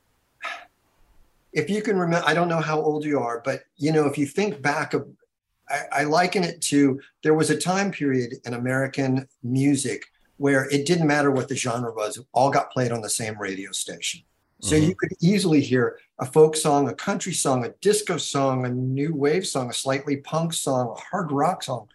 if 1.51 1.69
you 1.69 1.81
can 1.81 1.99
remember, 1.99 2.25
I 2.25 2.33
don't 2.33 2.47
know 2.47 2.61
how 2.61 2.79
old 2.79 3.03
you 3.03 3.19
are, 3.19 3.41
but 3.43 3.63
you 3.75 3.91
know, 3.91 4.05
if 4.05 4.17
you 4.17 4.25
think 4.25 4.61
back 4.61 4.93
of, 4.93 5.05
I, 5.67 5.81
I 5.91 6.03
liken 6.05 6.45
it 6.45 6.61
to 6.63 7.01
there 7.21 7.33
was 7.33 7.49
a 7.49 7.59
time 7.59 7.91
period 7.91 8.35
in 8.45 8.53
American 8.53 9.27
music 9.43 10.05
where 10.37 10.69
it 10.69 10.85
didn't 10.85 11.07
matter 11.07 11.31
what 11.31 11.49
the 11.49 11.55
genre 11.57 11.93
was, 11.93 12.17
all 12.31 12.49
got 12.49 12.71
played 12.71 12.93
on 12.93 13.01
the 13.01 13.09
same 13.09 13.37
radio 13.37 13.73
station. 13.73 14.21
So 14.65 14.75
mm-hmm. 14.75 14.89
you 14.89 14.95
could 14.95 15.11
easily 15.21 15.61
hear 15.61 15.99
a 16.17 16.25
folk 16.25 16.55
song, 16.55 16.89
a 16.89 16.95
country 16.95 17.33
song, 17.33 17.63
a 17.63 17.69
disco 17.81 18.17
song, 18.17 18.65
a 18.65 18.69
new 18.69 19.13
wave 19.13 19.45
song, 19.45 19.69
a 19.69 19.73
slightly 19.73 20.17
punk 20.17 20.53
song, 20.53 20.89
a 20.89 20.99
hard 20.99 21.31
rock 21.31 21.61
song, 21.61 21.87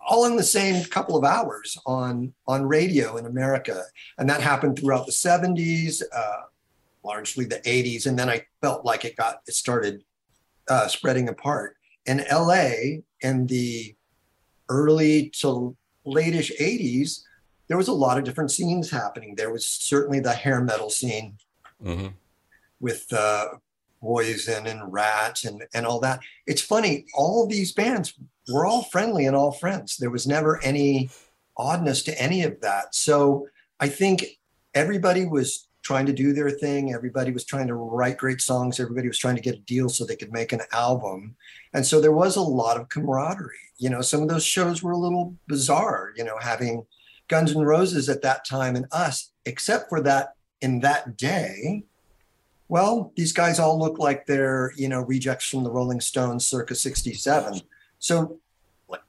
all 0.00 0.24
in 0.24 0.36
the 0.36 0.42
same 0.42 0.82
couple 0.86 1.18
of 1.18 1.24
hours 1.24 1.76
on 1.84 2.32
on 2.46 2.64
radio 2.64 3.18
in 3.18 3.26
America, 3.26 3.82
and 4.16 4.30
that 4.30 4.40
happened 4.40 4.78
throughout 4.78 5.04
the 5.04 5.12
'70s, 5.12 6.02
uh, 6.10 6.42
largely 7.04 7.44
the 7.44 7.60
'80s, 7.66 8.06
and 8.06 8.18
then 8.18 8.30
I 8.30 8.46
felt 8.62 8.82
like 8.82 9.04
it 9.04 9.16
got 9.16 9.42
it 9.46 9.52
started 9.52 10.02
uh, 10.68 10.88
spreading 10.88 11.28
apart. 11.28 11.76
In 12.06 12.24
LA, 12.32 13.02
in 13.20 13.46
the 13.46 13.94
early 14.70 15.28
to 15.40 15.76
late-ish 16.06 16.50
'80s, 16.58 17.24
there 17.68 17.76
was 17.76 17.88
a 17.88 17.92
lot 17.92 18.16
of 18.16 18.24
different 18.24 18.52
scenes 18.52 18.90
happening. 18.90 19.34
There 19.34 19.52
was 19.52 19.66
certainly 19.66 20.20
the 20.20 20.32
hair 20.32 20.62
metal 20.62 20.88
scene 20.88 21.36
mm-hmm. 21.82 22.08
with 22.80 23.06
uh, 23.12 23.46
Poison 24.00 24.66
and 24.66 24.92
Ratt 24.92 25.44
and, 25.44 25.64
and 25.74 25.86
all 25.86 26.00
that. 26.00 26.20
It's 26.46 26.62
funny, 26.62 27.06
all 27.14 27.46
these 27.46 27.72
bands 27.72 28.14
were 28.52 28.66
all 28.66 28.84
friendly 28.84 29.26
and 29.26 29.34
all 29.34 29.52
friends. 29.52 29.96
There 29.96 30.10
was 30.10 30.26
never 30.26 30.62
any 30.62 31.10
oddness 31.56 32.02
to 32.04 32.20
any 32.20 32.42
of 32.42 32.60
that. 32.60 32.94
So 32.94 33.48
I 33.80 33.88
think 33.88 34.24
everybody 34.74 35.26
was 35.26 35.68
trying 35.82 36.06
to 36.06 36.12
do 36.12 36.32
their 36.32 36.50
thing. 36.50 36.92
Everybody 36.92 37.30
was 37.30 37.44
trying 37.44 37.68
to 37.68 37.74
write 37.74 38.18
great 38.18 38.40
songs. 38.40 38.80
Everybody 38.80 39.08
was 39.08 39.18
trying 39.18 39.36
to 39.36 39.40
get 39.40 39.54
a 39.54 39.58
deal 39.58 39.88
so 39.88 40.04
they 40.04 40.16
could 40.16 40.32
make 40.32 40.52
an 40.52 40.62
album. 40.72 41.36
And 41.74 41.86
so 41.86 42.00
there 42.00 42.12
was 42.12 42.36
a 42.36 42.42
lot 42.42 42.76
of 42.76 42.88
camaraderie. 42.88 43.56
You 43.78 43.90
know, 43.90 44.00
some 44.00 44.22
of 44.22 44.28
those 44.28 44.44
shows 44.44 44.82
were 44.82 44.92
a 44.92 44.98
little 44.98 45.34
bizarre, 45.46 46.12
you 46.16 46.24
know, 46.24 46.38
having 46.40 46.86
Guns 47.28 47.54
N' 47.54 47.62
Roses 47.62 48.08
at 48.08 48.22
that 48.22 48.44
time 48.44 48.76
and 48.76 48.86
us, 48.92 49.32
except 49.44 49.88
for 49.88 50.00
that 50.02 50.35
in 50.60 50.80
that 50.80 51.16
day, 51.16 51.84
well, 52.68 53.12
these 53.16 53.32
guys 53.32 53.58
all 53.58 53.78
look 53.78 53.98
like 53.98 54.26
they're, 54.26 54.72
you 54.76 54.88
know, 54.88 55.02
rejects 55.02 55.48
from 55.48 55.62
the 55.62 55.70
Rolling 55.70 56.00
Stones 56.00 56.46
circa 56.46 56.74
67. 56.74 57.60
So 57.98 58.40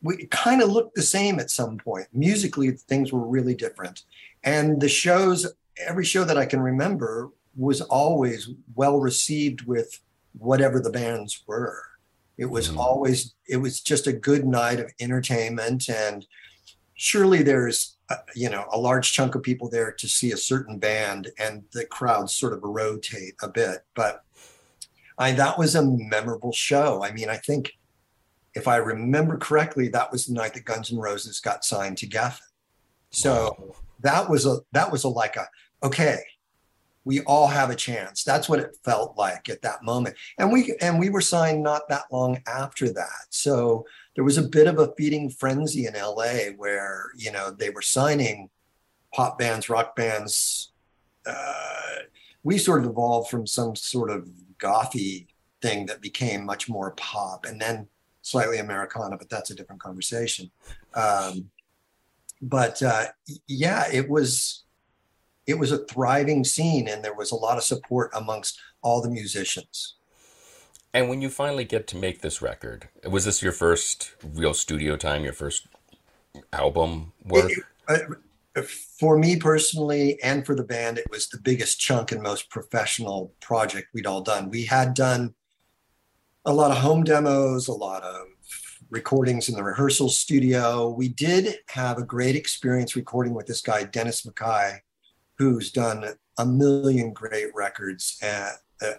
we 0.01 0.25
kind 0.27 0.61
of 0.61 0.69
looked 0.69 0.95
the 0.95 1.01
same 1.01 1.39
at 1.39 1.51
some 1.51 1.77
point. 1.77 2.07
Musically, 2.13 2.71
things 2.71 3.11
were 3.11 3.25
really 3.25 3.55
different. 3.55 4.03
And 4.43 4.79
the 4.79 4.89
shows, 4.89 5.51
every 5.77 6.05
show 6.05 6.23
that 6.23 6.37
I 6.37 6.45
can 6.45 6.59
remember 6.59 7.31
was 7.55 7.81
always 7.81 8.49
well 8.75 8.99
received 8.99 9.63
with 9.63 9.99
whatever 10.37 10.79
the 10.79 10.91
bands 10.91 11.43
were. 11.47 11.81
It 12.37 12.45
was 12.45 12.69
mm-hmm. 12.69 12.79
always, 12.79 13.33
it 13.47 13.57
was 13.57 13.81
just 13.81 14.05
a 14.05 14.13
good 14.13 14.45
night 14.45 14.79
of 14.79 14.91
entertainment. 14.99 15.89
And 15.89 16.25
surely 16.93 17.41
there's 17.41 17.96
Uh, 18.09 18.15
you 18.35 18.49
know 18.49 18.65
a 18.71 18.79
large 18.79 19.11
chunk 19.11 19.35
of 19.35 19.43
people 19.43 19.69
there 19.69 19.91
to 19.91 20.07
see 20.07 20.31
a 20.31 20.37
certain 20.37 20.79
band 20.79 21.29
and 21.39 21.63
the 21.73 21.85
crowds 21.85 22.33
sort 22.33 22.53
of 22.53 22.63
rotate 22.63 23.35
a 23.43 23.49
bit 23.49 23.79
but 23.95 24.23
i 25.17 25.31
that 25.33 25.57
was 25.57 25.75
a 25.75 25.83
memorable 25.83 26.53
show. 26.53 27.03
I 27.03 27.11
mean 27.11 27.29
i 27.29 27.35
think 27.35 27.73
if 28.55 28.67
i 28.67 28.77
remember 28.77 29.37
correctly 29.37 29.89
that 29.89 30.11
was 30.11 30.25
the 30.25 30.33
night 30.33 30.53
that 30.53 30.63
guns 30.63 30.91
n' 30.91 30.97
roses 30.97 31.41
got 31.41 31.65
signed 31.65 31.97
to 31.97 32.07
geffen. 32.07 32.39
So 33.09 33.55
wow. 33.59 33.75
that 34.01 34.29
was 34.29 34.45
a 34.45 34.59
that 34.71 34.89
was 34.89 35.03
a 35.03 35.09
like 35.09 35.35
a 35.35 35.47
okay 35.83 36.21
we 37.07 37.21
all 37.21 37.47
have 37.47 37.69
a 37.69 37.75
chance. 37.75 38.25
That's 38.25 38.49
what 38.49 38.59
it 38.59 38.75
felt 38.83 39.17
like 39.17 39.47
at 39.47 39.61
that 39.61 39.81
moment. 39.81 40.17
And 40.37 40.51
we 40.51 40.75
and 40.81 40.99
we 40.99 41.09
were 41.09 41.21
signed 41.21 41.63
not 41.63 41.87
that 41.87 42.03
long 42.11 42.41
after 42.45 42.91
that. 42.91 43.27
So 43.29 43.85
there 44.17 44.23
was 44.23 44.39
a 44.39 44.49
bit 44.49 44.65
of 44.65 44.79
a 44.79 44.91
feeding 44.97 45.29
frenzy 45.29 45.85
in 45.85 45.93
LA 45.93 46.51
where 46.57 47.11
you 47.15 47.31
know 47.31 47.51
they 47.51 47.69
were 47.69 47.83
signing 47.83 48.49
pop 49.13 49.37
bands, 49.37 49.69
rock 49.69 49.95
bands. 49.95 50.73
Uh, 51.23 51.97
we 52.43 52.57
sort 52.57 52.83
of 52.83 52.89
evolved 52.89 53.29
from 53.29 53.45
some 53.45 53.75
sort 53.75 54.09
of 54.09 54.27
gothy 54.57 55.27
thing 55.61 55.85
that 55.85 56.01
became 56.01 56.43
much 56.43 56.67
more 56.67 56.91
pop, 56.97 57.45
and 57.45 57.61
then 57.61 57.87
slightly 58.23 58.57
Americana, 58.57 59.17
but 59.17 59.29
that's 59.29 59.51
a 59.51 59.55
different 59.55 59.81
conversation. 59.81 60.49
Um, 60.95 61.51
but 62.41 62.81
uh, 62.81 63.05
yeah, 63.47 63.83
it 63.93 64.09
was 64.09 64.63
it 65.45 65.59
was 65.59 65.71
a 65.71 65.85
thriving 65.85 66.43
scene, 66.43 66.87
and 66.87 67.05
there 67.05 67.13
was 67.13 67.29
a 67.29 67.35
lot 67.35 67.57
of 67.57 67.63
support 67.63 68.09
amongst 68.15 68.59
all 68.81 68.99
the 68.99 69.11
musicians. 69.11 69.97
And 70.93 71.09
when 71.09 71.21
you 71.21 71.29
finally 71.29 71.65
get 71.65 71.87
to 71.87 71.97
make 71.97 72.21
this 72.21 72.41
record, 72.41 72.89
was 73.07 73.25
this 73.25 73.41
your 73.41 73.51
first 73.51 74.15
real 74.23 74.53
studio 74.53 74.95
time, 74.95 75.23
your 75.23 75.33
first 75.33 75.67
album 76.51 77.13
work? 77.23 77.51
It, 77.89 78.03
uh, 78.55 78.61
for 78.99 79.17
me 79.17 79.37
personally, 79.37 80.21
and 80.23 80.45
for 80.45 80.55
the 80.55 80.63
band, 80.63 80.97
it 80.97 81.09
was 81.09 81.29
the 81.29 81.39
biggest 81.39 81.79
chunk 81.79 82.11
and 82.11 82.21
most 82.21 82.49
professional 82.49 83.33
project 83.39 83.89
we'd 83.93 84.07
all 84.07 84.21
done. 84.21 84.49
We 84.49 84.65
had 84.65 84.93
done 84.93 85.35
a 86.45 86.53
lot 86.53 86.71
of 86.71 86.77
home 86.77 87.03
demos, 87.03 87.67
a 87.67 87.73
lot 87.73 88.03
of 88.03 88.25
recordings 88.89 89.49
in 89.49 89.55
the 89.55 89.63
rehearsal 89.63 90.09
studio. 90.09 90.89
We 90.89 91.09
did 91.09 91.57
have 91.69 91.97
a 91.97 92.03
great 92.03 92.35
experience 92.35 92.95
recording 92.95 93.33
with 93.33 93.45
this 93.45 93.61
guy, 93.61 93.83
Dennis 93.83 94.25
Mackay, 94.25 94.81
who's 95.37 95.71
done 95.71 96.05
a 96.37 96.45
million 96.45 97.13
great 97.13 97.53
records. 97.53 98.17
At, 98.21 98.53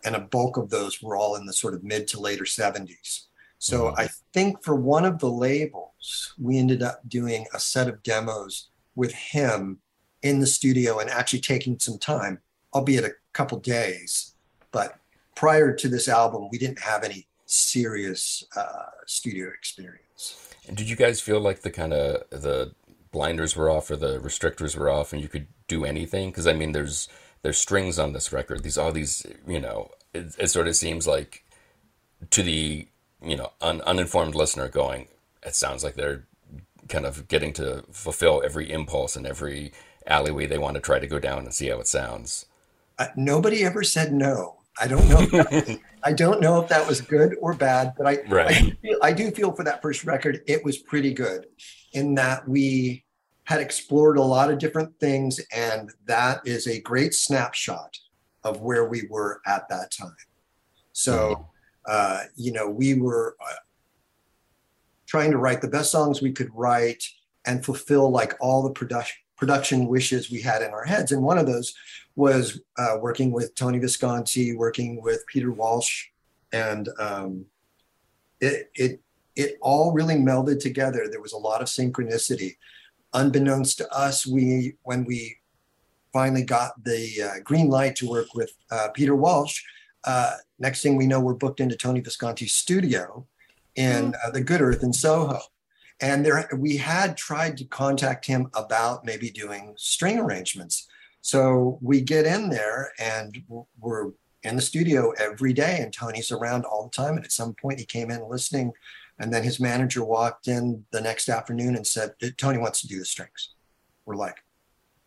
and 0.04 0.16
a 0.16 0.20
bulk 0.20 0.56
of 0.56 0.70
those 0.70 1.02
were 1.02 1.16
all 1.16 1.36
in 1.36 1.46
the 1.46 1.52
sort 1.52 1.74
of 1.74 1.84
mid 1.84 2.08
to 2.08 2.20
later 2.20 2.44
70s. 2.44 3.24
So 3.58 3.84
mm-hmm. 3.84 4.00
I 4.00 4.08
think 4.32 4.62
for 4.62 4.74
one 4.74 5.04
of 5.04 5.18
the 5.18 5.30
labels, 5.30 6.34
we 6.38 6.58
ended 6.58 6.82
up 6.82 7.00
doing 7.08 7.46
a 7.52 7.60
set 7.60 7.88
of 7.88 8.02
demos 8.02 8.68
with 8.94 9.12
him 9.12 9.78
in 10.22 10.40
the 10.40 10.46
studio 10.46 10.98
and 10.98 11.10
actually 11.10 11.40
taking 11.40 11.78
some 11.78 11.98
time, 11.98 12.40
albeit 12.74 13.04
a 13.04 13.12
couple 13.32 13.58
days. 13.58 14.34
But 14.72 14.98
prior 15.34 15.72
to 15.74 15.88
this 15.88 16.08
album, 16.08 16.48
we 16.50 16.58
didn't 16.58 16.80
have 16.80 17.04
any 17.04 17.26
serious 17.46 18.44
uh, 18.56 18.86
studio 19.06 19.48
experience. 19.48 20.52
And 20.66 20.76
did 20.76 20.90
you 20.90 20.96
guys 20.96 21.20
feel 21.20 21.40
like 21.40 21.62
the 21.62 21.70
kind 21.70 21.92
of 21.92 22.28
the 22.30 22.72
blinders 23.10 23.56
were 23.56 23.70
off 23.70 23.90
or 23.90 23.96
the 23.96 24.18
restrictors 24.20 24.76
were 24.76 24.90
off, 24.90 25.12
and 25.12 25.22
you 25.22 25.28
could 25.28 25.46
do 25.66 25.84
anything? 25.84 26.30
Because 26.30 26.46
I 26.46 26.52
mean, 26.52 26.72
there's 26.72 27.08
there's 27.42 27.58
strings 27.58 27.98
on 27.98 28.12
this 28.12 28.32
record. 28.32 28.62
These 28.62 28.78
all 28.78 28.92
these, 28.92 29.26
you 29.46 29.60
know, 29.60 29.90
it, 30.14 30.34
it 30.38 30.48
sort 30.48 30.68
of 30.68 30.76
seems 30.76 31.06
like 31.06 31.44
to 32.30 32.42
the 32.42 32.88
you 33.22 33.36
know 33.36 33.52
un, 33.60 33.80
uninformed 33.82 34.34
listener 34.34 34.68
going, 34.68 35.08
it 35.42 35.54
sounds 35.54 35.84
like 35.84 35.94
they're 35.94 36.24
kind 36.88 37.06
of 37.06 37.28
getting 37.28 37.52
to 37.54 37.84
fulfill 37.92 38.42
every 38.44 38.70
impulse 38.70 39.14
and 39.14 39.26
every 39.26 39.72
alleyway 40.06 40.46
they 40.46 40.58
want 40.58 40.74
to 40.74 40.80
try 40.80 40.98
to 40.98 41.06
go 41.06 41.18
down 41.18 41.40
and 41.40 41.54
see 41.54 41.68
how 41.68 41.78
it 41.78 41.86
sounds. 41.86 42.46
Uh, 42.98 43.08
nobody 43.16 43.64
ever 43.64 43.82
said 43.82 44.12
no. 44.12 44.56
I 44.80 44.86
don't 44.86 45.08
know. 45.08 45.78
I 46.02 46.12
don't 46.12 46.40
know 46.40 46.60
if 46.62 46.68
that 46.68 46.86
was 46.86 47.00
good 47.00 47.36
or 47.40 47.52
bad, 47.54 47.94
but 47.96 48.06
I, 48.06 48.18
right. 48.28 48.56
I, 48.56 48.60
do 48.60 48.76
feel, 48.80 48.98
I 49.02 49.12
do 49.12 49.30
feel 49.30 49.52
for 49.52 49.64
that 49.64 49.82
first 49.82 50.04
record, 50.04 50.42
it 50.46 50.64
was 50.64 50.78
pretty 50.78 51.12
good 51.12 51.46
in 51.92 52.14
that 52.14 52.48
we 52.48 53.04
had 53.48 53.62
explored 53.62 54.18
a 54.18 54.22
lot 54.22 54.50
of 54.50 54.58
different 54.58 54.94
things, 55.00 55.40
and 55.54 55.90
that 56.04 56.46
is 56.46 56.66
a 56.66 56.82
great 56.82 57.14
snapshot 57.14 57.98
of 58.44 58.60
where 58.60 58.86
we 58.86 59.04
were 59.08 59.40
at 59.46 59.66
that 59.70 59.90
time. 59.90 60.14
So, 60.92 61.16
mm-hmm. 61.16 61.42
uh, 61.86 62.20
you 62.36 62.52
know, 62.52 62.68
we 62.68 62.92
were 62.92 63.36
uh, 63.40 63.54
trying 65.06 65.30
to 65.30 65.38
write 65.38 65.62
the 65.62 65.68
best 65.68 65.90
songs 65.90 66.20
we 66.20 66.30
could 66.30 66.50
write 66.54 67.02
and 67.46 67.64
fulfill 67.64 68.10
like 68.10 68.34
all 68.38 68.62
the 68.62 68.70
production 68.70 69.16
production 69.38 69.86
wishes 69.86 70.30
we 70.30 70.42
had 70.42 70.60
in 70.60 70.72
our 70.72 70.84
heads. 70.84 71.12
And 71.12 71.22
one 71.22 71.38
of 71.38 71.46
those 71.46 71.74
was 72.16 72.60
uh, 72.76 72.98
working 73.00 73.32
with 73.32 73.54
Tony 73.54 73.78
Visconti, 73.78 74.56
working 74.56 75.00
with 75.00 75.24
Peter 75.26 75.52
Walsh, 75.52 76.08
and 76.52 76.90
um, 77.00 77.46
it 78.42 78.70
it 78.74 79.00
it 79.36 79.56
all 79.62 79.94
really 79.94 80.16
melded 80.16 80.60
together. 80.60 81.08
There 81.08 81.22
was 81.22 81.32
a 81.32 81.38
lot 81.38 81.62
of 81.62 81.68
synchronicity. 81.68 82.58
Unbeknownst 83.18 83.78
to 83.78 83.92
us, 83.92 84.26
we 84.26 84.74
when 84.82 85.04
we 85.04 85.38
finally 86.12 86.44
got 86.44 86.72
the 86.84 87.02
uh, 87.22 87.40
green 87.42 87.68
light 87.68 87.96
to 87.96 88.08
work 88.08 88.28
with 88.34 88.52
uh, 88.70 88.88
Peter 88.94 89.14
Walsh, 89.14 89.60
uh, 90.04 90.34
next 90.58 90.82
thing 90.82 90.96
we 90.96 91.06
know, 91.06 91.20
we're 91.20 91.34
booked 91.34 91.60
into 91.60 91.76
Tony 91.76 92.00
Visconti's 92.00 92.54
studio 92.54 93.26
in 93.74 94.14
uh, 94.24 94.30
the 94.30 94.40
Good 94.40 94.60
Earth 94.60 94.82
in 94.82 94.92
Soho. 94.92 95.40
And 96.00 96.24
there, 96.24 96.48
we 96.56 96.76
had 96.76 97.16
tried 97.16 97.56
to 97.58 97.64
contact 97.64 98.24
him 98.24 98.50
about 98.54 99.04
maybe 99.04 99.30
doing 99.30 99.74
string 99.76 100.18
arrangements. 100.18 100.86
So 101.20 101.78
we 101.82 102.00
get 102.00 102.24
in 102.24 102.50
there 102.50 102.92
and 103.00 103.42
we're 103.80 104.12
in 104.44 104.54
the 104.54 104.62
studio 104.62 105.10
every 105.18 105.52
day, 105.52 105.80
and 105.80 105.92
Tony's 105.92 106.30
around 106.30 106.64
all 106.64 106.84
the 106.84 107.02
time. 107.02 107.16
And 107.16 107.24
at 107.24 107.32
some 107.32 107.54
point, 107.54 107.80
he 107.80 107.84
came 107.84 108.10
in 108.10 108.28
listening, 108.28 108.72
and 109.18 109.32
then 109.32 109.42
his 109.42 109.58
manager 109.60 110.04
walked 110.04 110.48
in 110.48 110.84
the 110.90 111.00
next 111.00 111.28
afternoon 111.28 111.76
and 111.76 111.86
said, 111.86 112.12
"Tony 112.36 112.58
wants 112.58 112.80
to 112.82 112.88
do 112.88 112.98
the 112.98 113.04
strings." 113.04 113.54
We're 114.04 114.16
like, 114.16 114.36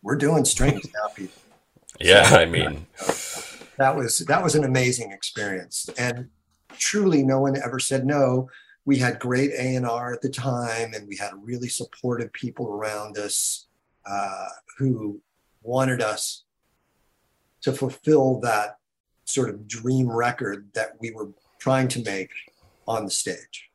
"We're 0.02 0.16
doing 0.16 0.44
strings 0.44 0.86
now, 0.94 1.08
people." 1.14 1.34
Yeah, 2.00 2.24
so, 2.24 2.36
I 2.36 2.46
mean, 2.46 2.86
that 3.76 3.94
was 3.94 4.20
that 4.20 4.42
was 4.42 4.54
an 4.54 4.64
amazing 4.64 5.12
experience, 5.12 5.90
and 5.98 6.30
truly, 6.70 7.22
no 7.22 7.38
one 7.38 7.54
ever 7.62 7.78
said 7.78 8.06
no 8.06 8.48
we 8.84 8.98
had 8.98 9.18
great 9.18 9.52
A&R 9.52 10.12
at 10.12 10.22
the 10.22 10.28
time 10.28 10.92
and 10.94 11.06
we 11.06 11.16
had 11.16 11.32
really 11.40 11.68
supportive 11.68 12.32
people 12.32 12.68
around 12.68 13.16
us 13.16 13.66
uh, 14.06 14.48
who 14.78 15.20
wanted 15.62 16.02
us 16.02 16.44
to 17.60 17.72
fulfill 17.72 18.40
that 18.40 18.78
sort 19.24 19.48
of 19.48 19.68
dream 19.68 20.10
record 20.10 20.68
that 20.74 20.90
we 21.00 21.12
were 21.12 21.30
trying 21.60 21.86
to 21.86 22.02
make 22.02 22.30
on 22.88 23.04
the 23.04 23.10
stage. 23.10 23.70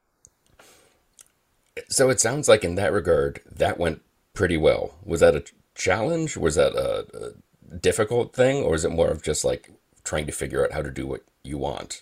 So 1.90 2.10
it 2.10 2.20
sounds 2.20 2.48
like 2.48 2.64
in 2.64 2.76
that 2.76 2.94
regard, 2.94 3.42
that 3.50 3.78
went 3.78 4.02
pretty 4.34 4.58
well. 4.58 4.96
Was 5.04 5.22
that 5.22 5.36
a 5.36 5.44
challenge? 5.76 6.38
Was 6.38 6.56
that 6.56 6.74
a, 6.74 7.34
a 7.72 7.76
difficult 7.78 8.34
thing? 8.34 8.64
Or 8.64 8.76
is 8.76 8.86
it 8.86 8.92
more 8.92 9.10
of 9.10 9.24
just 9.24 9.44
like 9.44 9.72
trying 10.04 10.26
to 10.26 10.32
figure 10.32 10.64
out 10.64 10.72
how 10.72 10.82
to 10.82 10.92
do 10.92 11.08
what 11.08 11.24
you 11.44 11.58
want? 11.58 12.02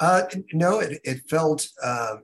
Uh, 0.00 0.22
no, 0.52 0.80
it, 0.80 1.00
it 1.04 1.28
felt 1.28 1.68
uh, 1.82 2.16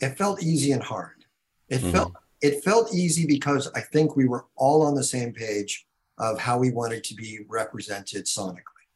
it 0.00 0.16
felt 0.16 0.42
easy 0.42 0.72
and 0.72 0.82
hard. 0.82 1.24
It 1.68 1.80
mm-hmm. 1.80 1.92
felt 1.92 2.12
it 2.40 2.62
felt 2.62 2.94
easy 2.94 3.26
because 3.26 3.70
I 3.74 3.80
think 3.80 4.16
we 4.16 4.28
were 4.28 4.44
all 4.54 4.82
on 4.82 4.94
the 4.94 5.02
same 5.02 5.32
page 5.32 5.86
of 6.18 6.38
how 6.38 6.58
we 6.58 6.70
wanted 6.70 7.02
to 7.04 7.14
be 7.14 7.40
represented 7.48 8.26
sonically, 8.26 8.86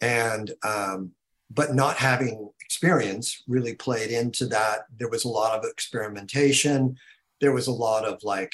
and 0.00 0.52
um, 0.62 1.12
but 1.50 1.74
not 1.74 1.96
having 1.96 2.50
experience 2.60 3.42
really 3.46 3.74
played 3.74 4.10
into 4.10 4.46
that. 4.46 4.86
There 4.98 5.08
was 5.08 5.24
a 5.24 5.28
lot 5.28 5.56
of 5.56 5.64
experimentation. 5.64 6.96
There 7.40 7.52
was 7.52 7.68
a 7.68 7.72
lot 7.72 8.04
of 8.04 8.22
like, 8.24 8.52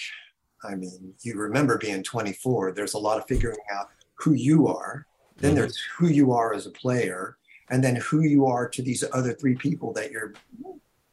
I 0.64 0.74
mean, 0.74 1.14
you 1.22 1.37
remember 1.37 1.78
being 1.78 2.02
24. 2.02 2.72
There's 2.72 2.94
a 2.94 2.98
lot 2.98 3.18
of 3.18 3.26
figuring 3.26 3.59
out 3.72 3.88
who 4.14 4.35
you 4.35 4.68
are. 4.68 5.07
Then 5.37 5.50
mm-hmm. 5.50 5.61
there's 5.61 5.78
who 5.96 6.09
you 6.09 6.33
are 6.33 6.52
as 6.52 6.66
a 6.66 6.70
player 6.70 7.37
and 7.70 7.83
then 7.83 7.96
who 7.96 8.20
you 8.20 8.46
are 8.46 8.68
to 8.68 8.83
these 8.83 9.02
other 9.12 9.33
three 9.33 9.55
people 9.55 9.92
that 9.94 10.11
you're 10.11 10.35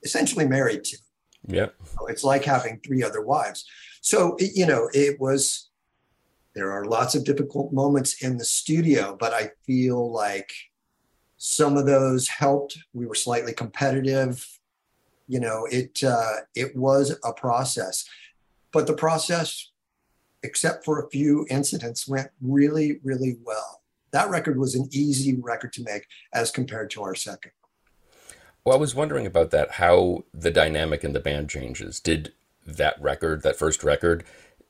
essentially 0.03 0.47
married 0.47 0.83
to. 0.83 0.97
Yeah. 1.47 1.67
it's 2.09 2.23
like 2.23 2.43
having 2.43 2.79
three 2.85 3.01
other 3.01 3.21
wives. 3.21 3.65
So, 4.01 4.35
it, 4.37 4.51
you 4.55 4.65
know, 4.65 4.89
it 4.93 5.19
was, 5.19 5.69
there 6.53 6.71
are 6.71 6.85
lots 6.85 7.15
of 7.15 7.23
difficult 7.23 7.71
moments 7.71 8.21
in 8.21 8.37
the 8.37 8.45
studio, 8.45 9.15
but 9.17 9.33
I 9.33 9.51
feel 9.65 10.11
like 10.11 10.51
some 11.39 11.75
of 11.75 11.87
those 11.87 12.27
helped. 12.27 12.77
We 12.93 13.07
were 13.07 13.15
slightly 13.15 13.53
competitive. 13.53 14.47
You 15.27 15.39
know, 15.39 15.67
it, 15.71 16.03
uh, 16.03 16.41
it 16.55 16.75
was 16.75 17.17
a 17.23 17.33
process, 17.33 18.05
but 18.71 18.85
the 18.85 18.93
process, 18.93 19.71
except 20.43 20.85
for 20.85 20.99
a 20.99 21.09
few 21.09 21.47
incidents, 21.49 22.07
went 22.07 22.29
really, 22.41 22.99
really 23.03 23.37
well 23.43 23.79
that 24.11 24.29
record 24.29 24.57
was 24.57 24.75
an 24.75 24.87
easy 24.91 25.35
record 25.35 25.73
to 25.73 25.83
make 25.83 26.07
as 26.33 26.51
compared 26.51 26.89
to 26.91 27.03
our 27.03 27.15
second. 27.15 27.51
Well, 28.63 28.75
I 28.75 28.79
was 28.79 28.95
wondering 28.95 29.25
about 29.25 29.51
that, 29.51 29.71
how 29.71 30.25
the 30.33 30.51
dynamic 30.51 31.03
in 31.03 31.13
the 31.13 31.19
band 31.19 31.49
changes. 31.49 31.99
Did 31.99 32.33
that 32.65 33.01
record, 33.01 33.41
that 33.43 33.55
first 33.55 33.83
record, 33.83 34.23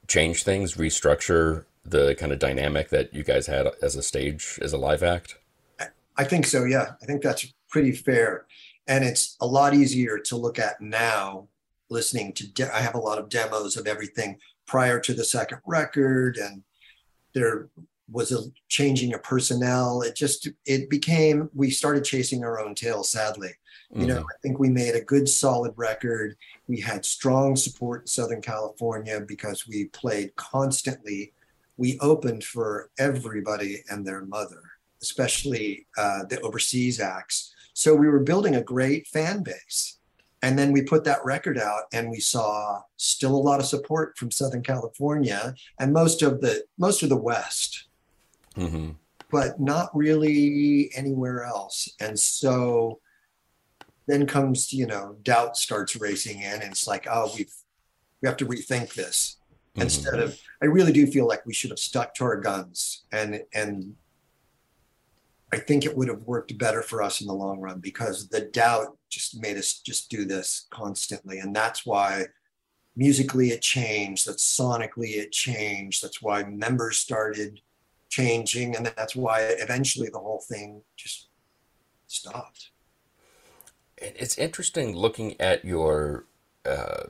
change 0.07 0.43
things, 0.43 0.75
restructure 0.75 1.65
the 1.83 2.15
kind 2.15 2.31
of 2.31 2.39
dynamic 2.39 2.89
that 2.89 3.13
you 3.13 3.23
guys 3.23 3.47
had 3.47 3.67
as 3.81 3.95
a 3.95 4.03
stage, 4.03 4.59
as 4.61 4.73
a 4.73 4.77
live 4.77 5.03
act? 5.03 5.37
I 6.19 6.23
think 6.25 6.45
so, 6.45 6.65
yeah. 6.65 6.91
I 7.01 7.05
think 7.05 7.23
that's 7.23 7.51
pretty 7.69 7.93
fair. 7.93 8.45
And 8.87 9.03
it's 9.03 9.37
a 9.41 9.47
lot 9.47 9.73
easier 9.73 10.19
to 10.19 10.35
look 10.35 10.59
at 10.59 10.81
now 10.81 11.47
listening 11.89 12.33
to, 12.33 12.51
de- 12.51 12.75
I 12.75 12.81
have 12.81 12.95
a 12.95 12.99
lot 12.99 13.17
of 13.17 13.29
demos 13.29 13.77
of 13.77 13.87
everything 13.87 14.37
prior 14.67 14.99
to 14.99 15.13
the 15.13 15.23
second 15.23 15.59
record 15.65 16.37
and 16.37 16.63
there 17.33 17.69
was 18.11 18.31
a 18.31 18.43
changing 18.67 19.13
of 19.13 19.23
personnel. 19.23 20.01
It 20.01 20.15
just 20.15 20.47
it 20.65 20.89
became 20.89 21.49
we 21.53 21.69
started 21.69 22.03
chasing 22.03 22.43
our 22.43 22.59
own 22.59 22.75
tail. 22.75 23.03
Sadly, 23.03 23.51
you 23.91 24.01
mm-hmm. 24.01 24.07
know, 24.07 24.21
I 24.21 24.37
think 24.41 24.59
we 24.59 24.69
made 24.69 24.95
a 24.95 25.01
good 25.01 25.29
solid 25.29 25.73
record. 25.75 26.35
We 26.67 26.79
had 26.79 27.05
strong 27.05 27.55
support 27.55 28.01
in 28.01 28.07
Southern 28.07 28.41
California 28.41 29.21
because 29.21 29.67
we 29.67 29.85
played 29.85 30.35
constantly. 30.35 31.33
We 31.77 31.97
opened 31.99 32.43
for 32.43 32.89
everybody 32.99 33.83
and 33.89 34.05
their 34.05 34.25
mother, 34.25 34.61
especially 35.01 35.87
uh, 35.97 36.25
the 36.25 36.39
overseas 36.41 36.99
acts. 36.99 37.53
So 37.73 37.95
we 37.95 38.07
were 38.07 38.19
building 38.19 38.55
a 38.55 38.63
great 38.63 39.07
fan 39.07 39.43
base. 39.43 39.97
And 40.41 40.57
then 40.57 40.71
we 40.71 40.83
put 40.83 41.03
that 41.03 41.23
record 41.25 41.57
out 41.57 41.83
and 41.91 42.09
we 42.09 42.21
saw 42.21 42.81
still 42.95 43.35
a 43.35 43.37
lot 43.37 43.59
of 43.59 43.65
support 43.65 44.17
from 44.17 44.31
Southern 44.31 44.63
California 44.63 45.53
and 45.79 45.91
most 45.91 46.21
of 46.21 46.39
the 46.39 46.63
most 46.77 47.03
of 47.03 47.09
the 47.09 47.17
West 47.17 47.89
mm-hmm. 48.59 48.91
but 49.31 49.59
not 49.59 49.89
really 49.93 50.91
anywhere 50.95 51.43
else. 51.43 51.89
And 51.99 52.19
so 52.19 52.99
then 54.07 54.25
comes, 54.25 54.73
you 54.73 54.87
know, 54.87 55.17
doubt 55.23 55.57
starts 55.57 55.95
racing 55.95 56.41
in, 56.41 56.53
and 56.53 56.63
it's 56.63 56.87
like, 56.87 57.07
oh, 57.09 57.31
we've 57.35 57.53
we 58.21 58.27
have 58.27 58.37
to 58.37 58.45
rethink 58.45 58.93
this. 58.93 59.37
Mm-hmm. 59.71 59.83
Instead 59.83 60.19
of, 60.19 60.37
I 60.61 60.65
really 60.65 60.91
do 60.91 61.07
feel 61.07 61.27
like 61.27 61.45
we 61.45 61.53
should 61.53 61.69
have 61.69 61.79
stuck 61.79 62.13
to 62.15 62.25
our 62.25 62.37
guns, 62.37 63.05
and 63.11 63.41
and 63.53 63.95
I 65.51 65.57
think 65.57 65.85
it 65.85 65.95
would 65.95 66.07
have 66.07 66.21
worked 66.23 66.57
better 66.57 66.81
for 66.81 67.01
us 67.01 67.21
in 67.21 67.27
the 67.27 67.33
long 67.33 67.59
run 67.59 67.79
because 67.79 68.29
the 68.29 68.41
doubt 68.41 68.97
just 69.09 69.41
made 69.41 69.57
us 69.57 69.79
just 69.79 70.09
do 70.09 70.25
this 70.25 70.67
constantly, 70.71 71.39
and 71.39 71.55
that's 71.55 71.85
why 71.85 72.25
musically 72.95 73.49
it 73.49 73.61
changed 73.61 74.27
that 74.27 74.37
sonically 74.37 75.15
it 75.15 75.31
changed 75.31 76.03
that's 76.03 76.21
why 76.21 76.43
members 76.43 76.97
started 76.97 77.61
changing, 78.09 78.75
and 78.75 78.85
that's 78.97 79.15
why 79.15 79.41
eventually 79.41 80.09
the 80.11 80.19
whole 80.19 80.43
thing 80.47 80.81
just 80.95 81.29
stopped. 82.07 82.71
It's 83.97 84.37
interesting 84.37 84.95
looking 84.95 85.39
at 85.39 85.65
your 85.65 86.25
uh, 86.65 87.03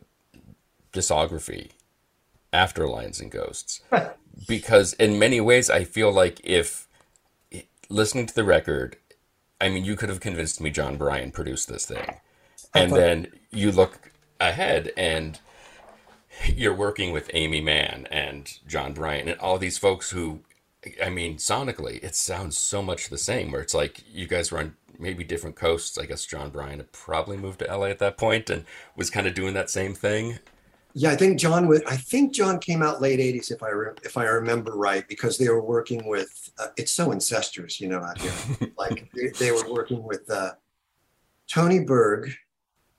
discography 0.92 1.70
after 2.52 2.88
Lions 2.88 3.20
and 3.20 3.32
Ghosts, 3.32 3.82
because 4.48 4.94
in 4.94 5.20
many 5.20 5.40
ways 5.40 5.70
I 5.70 5.84
feel 5.84 6.12
like 6.12 6.42
if 6.44 6.89
listening 7.90 8.26
to 8.26 8.36
the 8.36 8.44
record 8.44 8.98
I 9.62 9.70
mean, 9.70 9.84
you 9.84 9.96
could 9.96 10.10
have 10.10 10.20
convinced 10.20 10.62
me 10.62 10.70
Jon 10.70 10.98
Brion 10.98 11.32
produced 11.32 11.68
this 11.68 11.86
thing. 11.86 12.16
And 12.74 12.92
then 12.92 13.28
you 13.52 13.72
look 13.72 14.12
ahead 14.40 14.92
and 14.96 15.40
you're 16.46 16.74
working 16.74 17.12
with 17.12 17.30
Aimee 17.34 17.62
Mann 17.62 18.08
and 18.10 18.58
Jon 18.68 18.94
Brion 18.94 19.28
and 19.28 19.40
all 19.40 19.58
these 19.58 19.78
folks 19.78 20.12
who, 20.12 20.42
I 21.04 21.10
mean, 21.10 21.38
sonically, 21.38 22.02
it 22.04 22.16
sounds 22.16 22.58
so 22.58 22.82
much 22.82 23.10
the 23.10 23.18
same. 23.18 23.52
Where 23.52 23.62
it's 23.62 23.74
like 23.74 24.04
you 24.10 24.28
guys 24.28 24.52
were 24.52 24.60
on 24.60 24.76
maybe 24.98 25.24
different 25.24 25.58
coasts. 25.58 25.98
I 25.98 26.06
guess 26.06 26.26
Jon 26.26 26.52
Brion 26.52 26.80
had 26.80 26.94
probably 26.94 27.36
moved 27.36 27.60
to 27.60 27.76
LA 27.76 27.88
at 27.88 28.00
that 28.00 28.18
point 28.18 28.50
and 28.50 28.66
was 28.96 29.10
kind 29.10 29.28
of 29.28 29.34
doing 29.34 29.54
that 29.56 29.70
same 29.70 29.94
thing. 29.94 30.40
Yeah, 30.94 31.12
I 31.12 31.16
think 31.16 31.40
John 31.40 31.68
was. 31.68 31.82
I 31.88 31.96
think 31.96 32.34
John 32.34 32.60
came 32.60 32.82
out 32.82 33.02
late 33.02 33.20
'80s, 33.20 33.52
if 33.52 33.62
I 33.62 33.70
re, 33.70 33.92
if 34.04 34.18
I 34.18 34.24
remember 34.24 34.76
right, 34.76 35.08
because 35.08 35.38
they 35.38 35.50
were 35.50 35.62
working 35.62 36.08
with. 36.08 36.52
Uh, 36.58 36.68
it's 36.78 36.92
so 36.92 37.12
incestuous, 37.12 37.80
you 37.80 37.88
know, 37.88 38.02
out 38.02 38.20
here. 38.20 38.72
like 38.78 39.10
they, 39.14 39.28
they, 39.40 39.52
were 39.52 39.72
working 39.72 40.04
with 40.04 40.30
uh, 40.32 40.52
Tony 41.48 41.80
Berg 41.80 42.32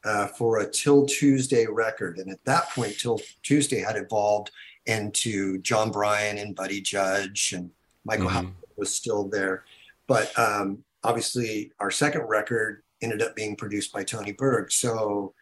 uh, 0.05 0.29
for 0.29 0.61
a 0.61 0.71
'Til 0.71 1.07
Tuesday 1.07 1.67
record, 1.67 2.19
and 2.19 2.31
at 2.31 2.45
that 2.45 2.71
point, 2.71 2.97
'Til 2.97 3.21
Tuesday 3.43 3.81
had 3.81 3.97
evolved 3.97 4.53
into 4.87 5.59
Jon 5.59 5.91
Brion 5.91 6.39
and 6.39 6.55
Buddy 6.55 6.81
Judge, 6.81 7.53
and 7.53 7.71
Michael 8.05 8.29
mm-hmm. 8.29 8.51
was 8.77 8.95
still 8.95 9.25
there. 9.25 9.65
But 10.07 10.37
um, 10.39 10.85
obviously, 11.03 11.73
our 11.81 11.91
second 11.91 12.23
record 12.23 12.83
ended 13.03 13.23
up 13.23 13.35
being 13.35 13.57
produced 13.57 13.93
by 13.93 14.05
Tony 14.05 14.33
Berg. 14.33 14.71
So 14.71 15.35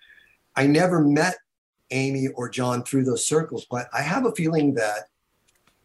I 0.56 0.66
never 0.66 1.02
met 1.02 1.36
Aimee 1.90 2.28
or 2.34 2.48
John 2.48 2.82
through 2.82 3.04
those 3.04 3.24
circles. 3.24 3.66
But 3.70 3.88
I 3.92 4.02
have 4.02 4.26
a 4.26 4.34
feeling 4.34 4.74
that 4.74 5.08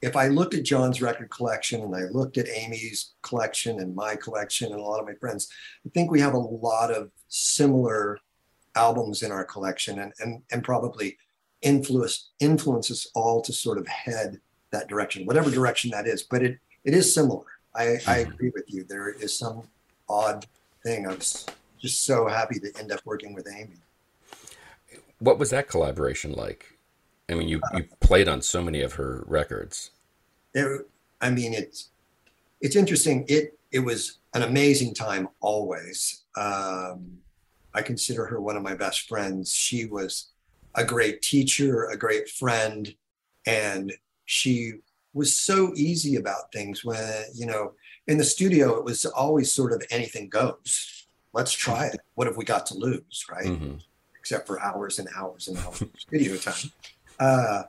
if 0.01 0.17
I 0.17 0.27
looked 0.27 0.53
at 0.53 0.63
John's 0.63 1.01
record 1.01 1.29
collection 1.29 1.81
and 1.81 1.95
I 1.95 2.03
looked 2.11 2.37
at 2.37 2.47
Aimee's 2.47 3.13
collection 3.21 3.79
and 3.79 3.95
my 3.95 4.17
collection 4.17 4.71
and 4.71 4.79
a 4.79 4.83
lot 4.83 4.99
of 4.99 5.05
my 5.05 5.13
friends, 5.13 5.49
I 5.85 5.89
think 5.89 6.11
we 6.11 6.19
have 6.19 6.33
a 6.33 6.37
lot 6.37 6.91
of 6.91 7.09
similar 7.29 8.19
albums 8.75 9.23
in 9.23 9.31
our 9.31 9.45
collection 9.45 9.99
and 9.99 10.13
and, 10.19 10.41
and 10.51 10.63
probably 10.63 11.17
influence 11.61 12.31
influences 12.39 13.09
all 13.15 13.41
to 13.41 13.53
sort 13.53 13.77
of 13.77 13.87
head 13.87 14.41
that 14.71 14.89
direction, 14.89 15.25
whatever 15.25 15.49
direction 15.49 15.89
that 15.91 16.07
is. 16.07 16.23
But 16.23 16.43
it 16.43 16.59
it 16.83 16.93
is 16.93 17.13
similar. 17.13 17.45
I, 17.75 17.83
I 17.83 17.87
mm-hmm. 17.87 18.31
agree 18.31 18.51
with 18.53 18.65
you. 18.67 18.83
There 18.83 19.09
is 19.09 19.37
some 19.37 19.63
odd 20.09 20.45
thing. 20.83 21.07
I 21.07 21.13
was 21.13 21.45
just 21.79 22.05
so 22.05 22.27
happy 22.27 22.59
to 22.59 22.71
end 22.77 22.91
up 22.91 22.99
working 23.05 23.33
with 23.33 23.47
Aimee. 23.47 23.82
What 25.23 25.39
was 25.39 25.51
that 25.51 25.69
collaboration 25.69 26.33
like? 26.33 26.77
I 27.29 27.36
mean, 27.36 27.47
you 27.47 27.62
you 27.73 27.86
played 28.01 28.27
on 28.27 28.41
so 28.41 28.62
many 28.62 28.81
of 28.81 28.93
her 28.93 29.23
records. 29.25 29.91
It, 30.53 30.86
I 31.21 31.29
mean, 31.29 31.53
it's 31.53 31.91
it's 32.59 32.75
interesting. 32.75 33.23
It 33.29 33.57
it 33.71 33.79
was 33.79 34.19
an 34.33 34.43
amazing 34.43 34.93
time 34.93 35.29
always. 35.39 36.23
Um, 36.36 37.19
I 37.73 37.81
consider 37.81 38.25
her 38.25 38.41
one 38.41 38.57
of 38.57 38.63
my 38.63 38.75
best 38.75 39.07
friends. 39.07 39.53
She 39.53 39.86
was 39.86 40.27
a 40.75 40.83
great 40.83 41.21
teacher, 41.21 41.86
a 41.86 41.97
great 41.97 42.27
friend, 42.27 42.93
and 43.47 43.93
she 44.25 44.73
was 45.13 45.38
so 45.38 45.71
easy 45.77 46.17
about 46.17 46.51
things. 46.51 46.83
When 46.83 47.23
you 47.33 47.45
know, 47.45 47.75
in 48.07 48.17
the 48.17 48.25
studio, 48.25 48.77
it 48.77 48.83
was 48.83 49.05
always 49.05 49.53
sort 49.53 49.71
of 49.71 49.81
anything 49.89 50.27
goes. 50.27 51.07
Let's 51.31 51.53
try 51.53 51.86
it. 51.86 52.01
What 52.15 52.27
have 52.27 52.36
we 52.36 52.43
got 52.43 52.65
to 52.67 52.73
lose, 52.73 53.25
right? 53.31 53.45
Mm-hmm 53.45 53.75
except 54.23 54.47
for 54.47 54.57
hours 54.62 54.99
and 54.99 55.09
hours 55.17 55.49
and 55.49 55.57
hours 55.57 55.81
of 55.81 55.89
studio 55.97 56.38
time. 56.38 56.71
Uh, 57.19 57.63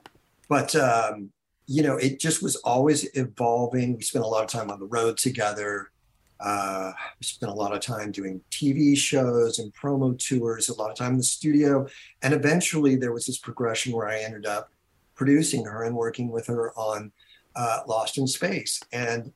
but 0.49 0.73
um, 0.77 1.31
you 1.67 1.83
know, 1.83 1.97
it 1.97 2.21
just 2.21 2.45
was 2.45 2.55
always 2.57 3.09
evolving. 3.17 3.97
We 3.97 4.05
spent 4.05 4.25
a 4.25 4.29
lot 4.29 4.45
of 4.45 4.51
time 4.51 4.71
on 4.71 4.79
the 4.79 4.87
road 4.87 5.17
together. 5.17 5.91
Uh, 6.39 6.93
we 7.19 7.25
spent 7.25 7.51
a 7.51 7.55
lot 7.55 7.75
of 7.75 7.81
time 7.81 8.13
doing 8.13 8.41
TV 8.53 8.97
shows 8.97 9.59
and 9.59 9.75
promo 9.75 10.17
tours, 10.17 10.69
a 10.69 10.75
lot 10.75 10.93
of 10.93 10.97
time 10.97 11.13
in 11.13 11.19
the 11.19 11.25
studio. 11.25 11.89
And 12.23 12.33
eventually 12.33 12.95
there 12.95 13.13
was 13.13 13.27
this 13.27 13.39
progression 13.39 13.93
where 13.93 14.09
I 14.09 14.21
ended 14.21 14.47
up 14.47 14.71
producing 15.17 15.65
her 15.65 15.83
and 15.83 15.97
working 15.97 16.31
with 16.31 16.47
her 16.47 16.73
on 16.79 17.11
uh, 17.57 17.81
Lost 17.89 18.17
in 18.17 18.29
Space. 18.29 18.81
And 18.93 19.33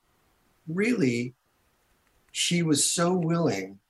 really, 0.68 1.34
she 2.30 2.62
was 2.62 2.88
so 2.88 3.12
willing, 3.12 3.80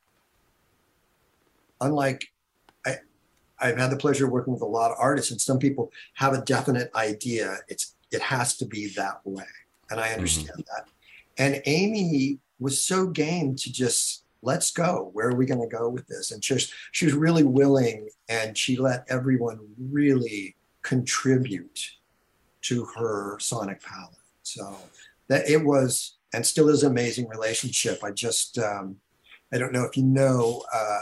unlike 1.78 2.30
I've 3.60 3.78
had 3.78 3.90
the 3.90 3.96
pleasure 3.96 4.26
of 4.26 4.32
working 4.32 4.52
with 4.52 4.62
a 4.62 4.66
lot 4.66 4.90
of 4.90 4.96
artists, 4.98 5.30
and 5.30 5.40
some 5.40 5.58
people 5.58 5.92
have 6.14 6.32
a 6.32 6.42
definite 6.42 6.90
idea. 6.94 7.58
It's 7.68 7.94
it 8.10 8.22
has 8.22 8.56
to 8.58 8.66
be 8.66 8.88
that 8.96 9.20
way, 9.24 9.44
and 9.90 10.00
I 10.00 10.12
understand 10.12 10.64
mm-hmm. 10.64 10.76
that. 10.76 10.88
And 11.38 11.62
Aimee 11.66 12.38
was 12.58 12.82
so 12.84 13.06
game 13.06 13.54
to 13.56 13.72
just 13.72 14.24
let's 14.42 14.70
go. 14.70 15.10
Where 15.12 15.28
are 15.28 15.34
we 15.34 15.46
going 15.46 15.60
to 15.60 15.76
go 15.76 15.88
with 15.88 16.06
this? 16.06 16.30
And 16.30 16.42
just 16.42 16.72
she 16.92 17.04
was 17.04 17.14
really 17.14 17.44
willing, 17.44 18.08
and 18.28 18.56
she 18.56 18.76
let 18.76 19.04
everyone 19.08 19.60
really 19.78 20.56
contribute 20.82 21.90
to 22.62 22.84
her 22.96 23.38
sonic 23.40 23.82
palette. 23.82 24.14
So 24.42 24.76
that 25.28 25.48
it 25.48 25.64
was 25.64 26.16
and 26.32 26.44
still 26.44 26.68
is 26.68 26.82
an 26.82 26.90
amazing 26.90 27.28
relationship. 27.28 28.02
I 28.04 28.10
just 28.10 28.58
um, 28.58 28.96
I 29.52 29.58
don't 29.58 29.72
know 29.72 29.84
if 29.84 29.96
you 29.96 30.04
know. 30.04 30.64
Uh, 30.72 31.00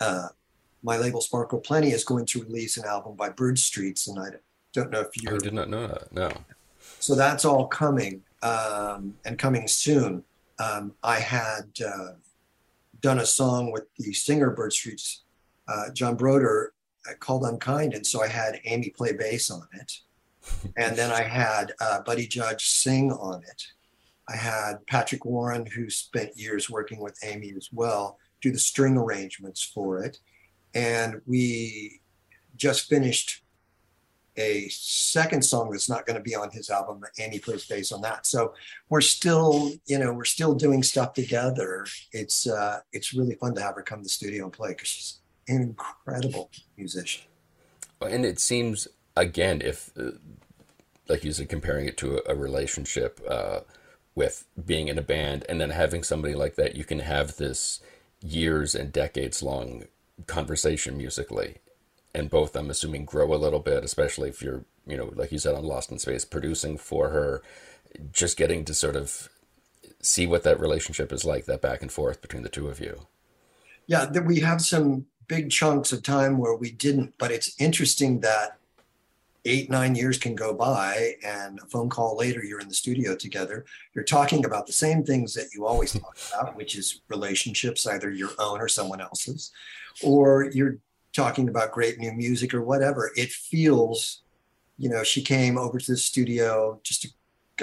uh, 0.00 0.28
my 0.82 0.96
label 0.96 1.20
Sparkle 1.20 1.60
Plenty 1.60 1.90
is 1.90 2.04
going 2.04 2.26
to 2.26 2.42
release 2.42 2.76
an 2.76 2.84
album 2.84 3.14
by 3.16 3.28
Bird 3.30 3.58
Streets, 3.58 4.08
and 4.08 4.18
I 4.18 4.28
don't 4.72 4.90
know 4.90 5.00
if 5.00 5.16
you. 5.16 5.34
I 5.34 5.38
did 5.38 5.54
not 5.54 5.68
know 5.68 5.86
that. 5.86 6.12
No. 6.12 6.30
So 6.98 7.14
that's 7.14 7.44
all 7.44 7.66
coming 7.66 8.22
um, 8.42 9.14
and 9.24 9.38
coming 9.38 9.68
soon. 9.68 10.24
Um, 10.58 10.92
I 11.02 11.18
had 11.20 11.70
uh, 11.84 12.12
done 13.00 13.18
a 13.18 13.26
song 13.26 13.72
with 13.72 13.84
the 13.98 14.12
singer 14.12 14.50
Bird 14.50 14.72
Streets, 14.72 15.22
uh, 15.68 15.90
John 15.92 16.16
Brodeur, 16.16 16.72
uh, 17.08 17.14
called 17.18 17.44
Unkind, 17.44 17.94
and 17.94 18.06
so 18.06 18.22
I 18.22 18.28
had 18.28 18.60
Aimee 18.64 18.90
play 18.90 19.12
bass 19.12 19.50
on 19.50 19.66
it, 19.74 19.92
and 20.76 20.96
then 20.96 21.10
I 21.10 21.22
had 21.22 21.72
uh, 21.80 22.00
Buddy 22.02 22.26
Judge 22.26 22.66
sing 22.66 23.12
on 23.12 23.42
it. 23.42 23.62
I 24.28 24.36
had 24.36 24.86
Patrick 24.86 25.24
Warren, 25.24 25.66
who 25.66 25.90
spent 25.90 26.38
years 26.38 26.70
working 26.70 27.00
with 27.00 27.18
Aimee 27.24 27.54
as 27.56 27.68
well, 27.72 28.18
do 28.40 28.52
the 28.52 28.58
string 28.58 28.96
arrangements 28.96 29.62
for 29.62 30.02
it 30.04 30.18
and 30.74 31.20
we 31.26 32.00
just 32.56 32.88
finished 32.88 33.42
a 34.36 34.68
second 34.68 35.44
song 35.44 35.70
that's 35.70 35.88
not 35.88 36.06
going 36.06 36.16
to 36.16 36.22
be 36.22 36.34
on 36.34 36.50
his 36.50 36.70
album 36.70 37.02
and 37.18 37.32
he 37.32 37.38
plays 37.38 37.66
bass 37.66 37.92
on 37.92 38.00
that. 38.02 38.26
So 38.26 38.54
we're 38.88 39.00
still 39.00 39.72
you 39.86 39.98
know 39.98 40.12
we're 40.12 40.24
still 40.24 40.54
doing 40.54 40.82
stuff 40.82 41.14
together. 41.14 41.86
It's 42.12 42.46
uh 42.46 42.80
it's 42.92 43.12
really 43.12 43.34
fun 43.34 43.54
to 43.54 43.62
have 43.62 43.74
her 43.74 43.82
come 43.82 44.00
to 44.00 44.04
the 44.04 44.08
studio 44.08 44.44
and 44.44 44.52
play 44.52 44.70
because 44.70 44.88
she's 44.88 45.18
an 45.48 45.62
incredible 45.62 46.50
musician. 46.76 47.24
And 48.00 48.24
it 48.24 48.38
seems 48.40 48.88
again 49.16 49.60
if 49.62 49.90
uh, 49.98 50.12
like 51.08 51.24
you 51.24 51.32
said 51.32 51.48
comparing 51.48 51.86
it 51.86 51.96
to 51.98 52.18
a, 52.18 52.32
a 52.32 52.34
relationship 52.34 53.20
uh 53.28 53.60
with 54.14 54.46
being 54.64 54.88
in 54.88 54.98
a 54.98 55.02
band 55.02 55.44
and 55.48 55.60
then 55.60 55.70
having 55.70 56.02
somebody 56.02 56.34
like 56.34 56.54
that 56.54 56.76
you 56.76 56.84
can 56.84 57.00
have 57.00 57.36
this 57.36 57.80
years 58.22 58.74
and 58.74 58.92
decades 58.92 59.42
long 59.42 59.84
conversation 60.26 60.96
musically 60.96 61.56
and 62.14 62.30
both 62.30 62.56
i'm 62.56 62.70
assuming 62.70 63.04
grow 63.04 63.32
a 63.32 63.36
little 63.36 63.60
bit 63.60 63.84
especially 63.84 64.28
if 64.28 64.42
you're 64.42 64.64
you 64.86 64.96
know 64.96 65.10
like 65.14 65.32
you 65.32 65.38
said 65.38 65.54
on 65.54 65.64
lost 65.64 65.90
in 65.90 65.98
space 65.98 66.24
producing 66.24 66.76
for 66.76 67.10
her 67.10 67.42
just 68.12 68.36
getting 68.36 68.64
to 68.64 68.74
sort 68.74 68.96
of 68.96 69.28
see 70.00 70.26
what 70.26 70.42
that 70.44 70.60
relationship 70.60 71.12
is 71.12 71.24
like 71.24 71.44
that 71.46 71.60
back 71.60 71.82
and 71.82 71.92
forth 71.92 72.22
between 72.22 72.42
the 72.42 72.48
two 72.48 72.68
of 72.68 72.80
you. 72.80 73.06
Yeah 73.86 74.10
we 74.20 74.40
have 74.40 74.60
some 74.60 75.06
big 75.26 75.50
chunks 75.50 75.92
of 75.92 76.02
time 76.02 76.38
where 76.38 76.54
we 76.54 76.70
didn't 76.70 77.14
but 77.18 77.30
it's 77.30 77.60
interesting 77.60 78.20
that 78.20 78.58
eight 79.46 79.70
nine 79.70 79.94
years 79.94 80.18
can 80.18 80.34
go 80.34 80.52
by 80.52 81.14
and 81.24 81.58
a 81.60 81.66
phone 81.66 81.88
call 81.88 82.16
later 82.16 82.44
you're 82.44 82.60
in 82.60 82.68
the 82.68 82.74
studio 82.74 83.16
together 83.16 83.64
you're 83.94 84.04
talking 84.04 84.44
about 84.44 84.66
the 84.66 84.72
same 84.72 85.02
things 85.02 85.32
that 85.32 85.46
you 85.54 85.66
always 85.66 85.92
talk 85.92 86.16
about 86.32 86.56
which 86.56 86.76
is 86.76 87.00
relationships 87.08 87.86
either 87.86 88.10
your 88.10 88.30
own 88.38 88.60
or 88.60 88.68
someone 88.68 89.00
else's 89.00 89.50
or 90.02 90.50
you're 90.52 90.78
talking 91.14 91.48
about 91.48 91.72
great 91.72 91.98
new 91.98 92.12
music 92.12 92.54
or 92.54 92.62
whatever 92.62 93.10
it 93.16 93.30
feels 93.30 94.22
you 94.78 94.88
know 94.88 95.02
she 95.02 95.22
came 95.22 95.58
over 95.58 95.78
to 95.78 95.92
the 95.92 95.96
studio 95.96 96.78
just 96.82 97.04
a, 97.04 97.08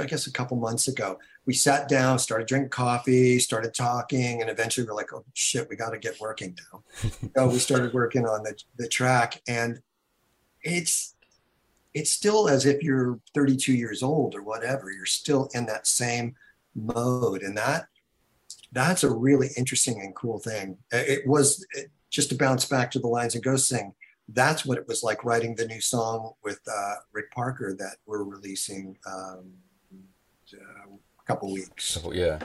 I 0.02 0.06
guess 0.06 0.28
a 0.28 0.32
couple 0.32 0.58
months 0.58 0.88
ago 0.88 1.18
we 1.46 1.54
sat 1.54 1.88
down 1.88 2.20
started 2.20 2.48
drinking 2.48 2.70
coffee 2.70 3.40
started 3.40 3.74
talking 3.74 4.42
and 4.42 4.50
eventually 4.50 4.86
we're 4.86 4.94
like 4.94 5.13
oh 5.13 5.24
shit 5.34 5.70
we 5.70 5.76
got 5.76 5.92
to 5.92 6.00
get 6.00 6.20
working 6.20 6.58
now 6.74 6.84
so 7.36 7.48
we 7.48 7.60
started 7.60 7.94
working 7.94 8.26
on 8.26 8.44
the, 8.44 8.56
the 8.78 8.88
track 8.88 9.42
and 9.48 9.80
it's 10.62 11.16
it's 11.98 12.12
still 12.12 12.48
as 12.48 12.66
if 12.66 12.84
you're 12.84 13.20
32 13.34 13.74
years 13.74 14.04
old 14.04 14.36
or 14.36 14.44
whatever. 14.44 14.92
You're 14.92 15.06
still 15.06 15.50
in 15.54 15.66
that 15.66 15.88
same 15.88 16.36
mode, 16.76 17.42
and 17.42 17.58
that 17.58 17.88
that's 18.72 19.04
a 19.04 19.10
really 19.10 19.50
interesting 19.58 20.00
and 20.02 20.16
cool 20.16 20.38
thing. 20.38 20.78
It 20.92 21.26
was 21.26 21.66
it, 21.72 21.90
just 22.10 22.30
to 22.30 22.36
bounce 22.36 22.65
back 22.65 22.91
to 22.91 23.00
the 23.00 23.08
lines 23.08 23.36
and 23.36 23.43
go 23.43 23.56
sing. 23.56 23.93
That's 24.30 24.65
what 24.65 24.78
it 24.78 24.88
was 24.88 25.04
like 25.04 25.24
writing 25.24 25.56
the 25.56 25.65
new 25.65 25.80
song 25.80 26.34
with 26.43 26.60
uh, 26.70 26.96
Rick 27.13 27.32
Parker 27.32 27.76
that 27.80 27.98
we're 28.06 28.24
releasing 28.24 28.98
um, 29.06 29.54
uh, 30.54 30.89
a 30.96 31.26
couple 31.26 31.52
weeks. 31.52 31.86
So, 31.86 32.12
yeah, 32.12 32.39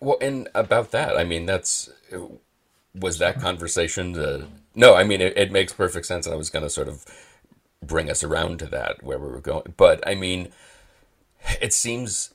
Well, 0.00 0.18
and 0.20 0.48
about 0.54 0.90
that, 0.90 1.16
I 1.16 1.24
mean, 1.24 1.46
that's 1.46 1.90
was 2.94 3.18
that 3.18 3.40
conversation. 3.40 4.12
The, 4.12 4.46
no, 4.74 4.94
I 4.94 5.04
mean, 5.04 5.20
it, 5.20 5.36
it 5.36 5.52
makes 5.52 5.72
perfect 5.72 6.06
sense, 6.06 6.26
and 6.26 6.34
I 6.34 6.36
was 6.36 6.50
going 6.50 6.64
to 6.64 6.70
sort 6.70 6.88
of 6.88 7.04
bring 7.82 8.10
us 8.10 8.24
around 8.24 8.58
to 8.60 8.66
that 8.66 9.02
where 9.02 9.18
we 9.18 9.28
were 9.28 9.40
going. 9.40 9.74
But 9.76 10.06
I 10.06 10.14
mean, 10.14 10.48
it 11.60 11.72
seems. 11.72 12.32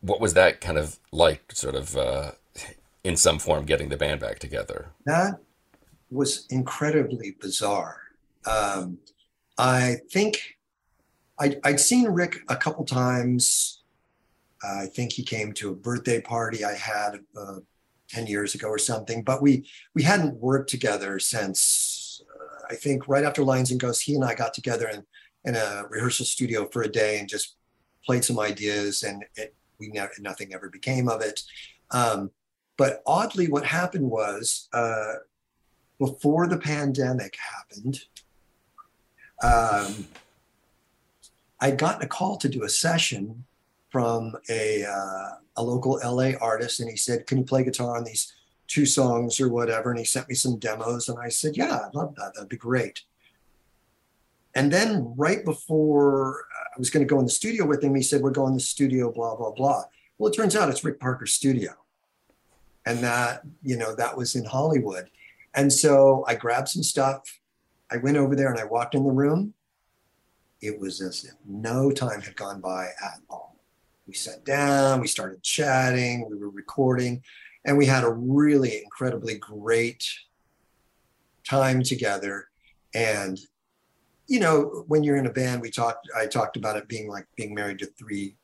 What 0.00 0.20
was 0.20 0.34
that 0.34 0.60
kind 0.60 0.76
of 0.76 0.98
like? 1.12 1.52
Sort 1.52 1.74
of 1.74 1.96
uh, 1.96 2.32
in 3.02 3.16
some 3.16 3.38
form, 3.38 3.64
getting 3.64 3.88
the 3.88 3.96
band 3.96 4.20
back 4.20 4.38
together. 4.38 4.90
That 5.06 5.40
was 6.14 6.46
incredibly 6.50 7.36
bizarre. 7.40 8.00
Um, 8.46 8.98
I 9.58 9.96
think 10.10 10.56
I'd, 11.38 11.60
I'd, 11.64 11.80
seen 11.80 12.06
Rick 12.06 12.40
a 12.48 12.56
couple 12.56 12.84
times. 12.84 13.82
I 14.62 14.86
think 14.86 15.12
he 15.12 15.22
came 15.22 15.52
to 15.54 15.70
a 15.70 15.74
birthday 15.74 16.20
party 16.20 16.64
I 16.64 16.74
had 16.74 17.20
uh, 17.36 17.56
10 18.08 18.26
years 18.26 18.54
ago 18.54 18.68
or 18.68 18.78
something, 18.78 19.22
but 19.22 19.42
we, 19.42 19.68
we 19.94 20.02
hadn't 20.02 20.34
worked 20.36 20.70
together 20.70 21.18
since 21.18 22.22
uh, 22.30 22.66
I 22.70 22.74
think 22.74 23.08
right 23.08 23.24
after 23.24 23.42
Lions 23.42 23.70
and 23.70 23.80
Ghosts, 23.80 24.02
he 24.02 24.14
and 24.14 24.24
I 24.24 24.34
got 24.34 24.54
together 24.54 24.88
in, 24.88 25.04
in 25.44 25.56
a 25.56 25.84
rehearsal 25.88 26.26
studio 26.26 26.68
for 26.70 26.82
a 26.82 26.90
day 26.90 27.18
and 27.18 27.28
just 27.28 27.56
played 28.04 28.24
some 28.24 28.38
ideas 28.38 29.02
and 29.02 29.24
it, 29.36 29.54
we 29.78 29.88
never, 29.88 30.12
nothing 30.20 30.54
ever 30.54 30.68
became 30.68 31.08
of 31.08 31.20
it. 31.20 31.42
Um, 31.90 32.30
but 32.76 33.02
oddly, 33.06 33.48
what 33.48 33.64
happened 33.64 34.10
was 34.10 34.68
uh, 34.72 35.14
before 36.04 36.46
the 36.46 36.58
pandemic 36.58 37.34
happened, 37.54 38.00
um, 39.42 40.06
I'd 41.60 41.78
gotten 41.78 42.02
a 42.02 42.08
call 42.08 42.36
to 42.36 42.48
do 42.48 42.64
a 42.64 42.68
session 42.68 43.44
from 43.90 44.34
a, 44.50 44.84
uh, 44.84 45.30
a 45.56 45.62
local 45.62 45.98
LA 46.04 46.32
artist, 46.40 46.80
and 46.80 46.90
he 46.90 46.96
said, 46.96 47.26
Can 47.26 47.38
you 47.38 47.44
play 47.44 47.64
guitar 47.64 47.96
on 47.96 48.04
these 48.04 48.34
two 48.66 48.84
songs 48.84 49.40
or 49.40 49.48
whatever? 49.48 49.90
And 49.90 49.98
he 49.98 50.04
sent 50.04 50.28
me 50.28 50.34
some 50.34 50.58
demos, 50.58 51.08
and 51.08 51.18
I 51.18 51.30
said, 51.30 51.56
Yeah, 51.56 51.80
I'd 51.86 51.94
love 51.94 52.14
that. 52.16 52.32
That'd 52.34 52.50
be 52.50 52.56
great. 52.56 53.02
And 54.54 54.70
then 54.70 55.14
right 55.16 55.42
before 55.42 56.44
I 56.52 56.78
was 56.78 56.90
going 56.90 57.06
to 57.06 57.10
go 57.10 57.18
in 57.18 57.24
the 57.24 57.30
studio 57.30 57.66
with 57.66 57.82
him, 57.82 57.94
he 57.94 58.02
said, 58.02 58.20
We're 58.20 58.30
going 58.30 58.52
to 58.52 58.58
the 58.58 58.60
studio, 58.60 59.10
blah, 59.10 59.36
blah, 59.36 59.52
blah. 59.52 59.84
Well, 60.18 60.30
it 60.30 60.36
turns 60.36 60.54
out 60.54 60.68
it's 60.68 60.84
Rick 60.84 61.00
Parker's 61.00 61.32
studio. 61.32 61.72
And 62.84 62.98
that, 62.98 63.42
you 63.62 63.78
know, 63.78 63.94
that 63.94 64.14
was 64.14 64.34
in 64.34 64.44
Hollywood. 64.44 65.08
And 65.54 65.72
so 65.72 66.24
I 66.26 66.34
grabbed 66.34 66.68
some 66.68 66.82
stuff. 66.82 67.40
I 67.90 67.98
went 67.98 68.16
over 68.16 68.34
there 68.34 68.50
and 68.50 68.58
I 68.58 68.64
walked 68.64 68.94
in 68.94 69.04
the 69.04 69.10
room. 69.10 69.54
It 70.60 70.80
was 70.80 71.00
as 71.00 71.24
if 71.24 71.34
no 71.46 71.90
time 71.90 72.22
had 72.22 72.36
gone 72.36 72.60
by 72.60 72.86
at 72.86 73.20
all. 73.28 73.56
We 74.06 74.14
sat 74.14 74.44
down, 74.44 75.00
we 75.00 75.06
started 75.06 75.42
chatting, 75.42 76.28
we 76.28 76.36
were 76.36 76.50
recording, 76.50 77.22
and 77.64 77.78
we 77.78 77.86
had 77.86 78.04
a 78.04 78.10
really 78.10 78.82
incredibly 78.82 79.38
great 79.38 80.06
time 81.48 81.82
together. 81.82 82.48
And, 82.94 83.38
you 84.26 84.40
know, 84.40 84.84
when 84.88 85.02
you're 85.02 85.16
in 85.16 85.26
a 85.26 85.32
band, 85.32 85.62
we 85.62 85.70
talked, 85.70 86.08
I 86.16 86.26
talked 86.26 86.56
about 86.56 86.76
it 86.76 86.88
being 86.88 87.08
like 87.08 87.26
being 87.36 87.54
married 87.54 87.78
to 87.80 87.86
three 87.86 88.36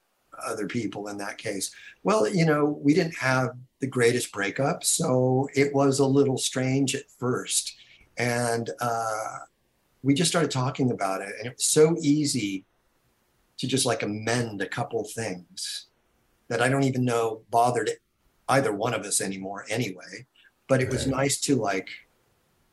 other 0.46 0.66
people 0.66 1.08
in 1.08 1.18
that 1.18 1.38
case. 1.38 1.70
Well, 2.02 2.28
you 2.28 2.44
know, 2.44 2.78
we 2.82 2.94
didn't 2.94 3.16
have 3.16 3.50
the 3.80 3.86
greatest 3.86 4.32
breakup, 4.32 4.84
so 4.84 5.48
it 5.54 5.74
was 5.74 5.98
a 5.98 6.06
little 6.06 6.38
strange 6.38 6.94
at 6.94 7.10
first. 7.18 7.76
And 8.18 8.70
uh, 8.80 9.38
we 10.02 10.14
just 10.14 10.30
started 10.30 10.50
talking 10.50 10.90
about 10.90 11.22
it, 11.22 11.34
and 11.38 11.46
it 11.46 11.54
was 11.56 11.64
so 11.64 11.96
easy 12.00 12.64
to 13.58 13.66
just 13.66 13.86
like 13.86 14.02
amend 14.02 14.62
a 14.62 14.68
couple 14.68 15.04
things 15.04 15.86
that 16.48 16.62
I 16.62 16.68
don't 16.68 16.84
even 16.84 17.04
know 17.04 17.42
bothered 17.50 17.90
either 18.48 18.72
one 18.72 18.94
of 18.94 19.02
us 19.02 19.20
anymore 19.20 19.64
anyway. 19.68 20.26
But 20.68 20.82
it 20.82 20.88
was 20.88 21.06
nice 21.06 21.40
to 21.42 21.56
like, 21.56 21.88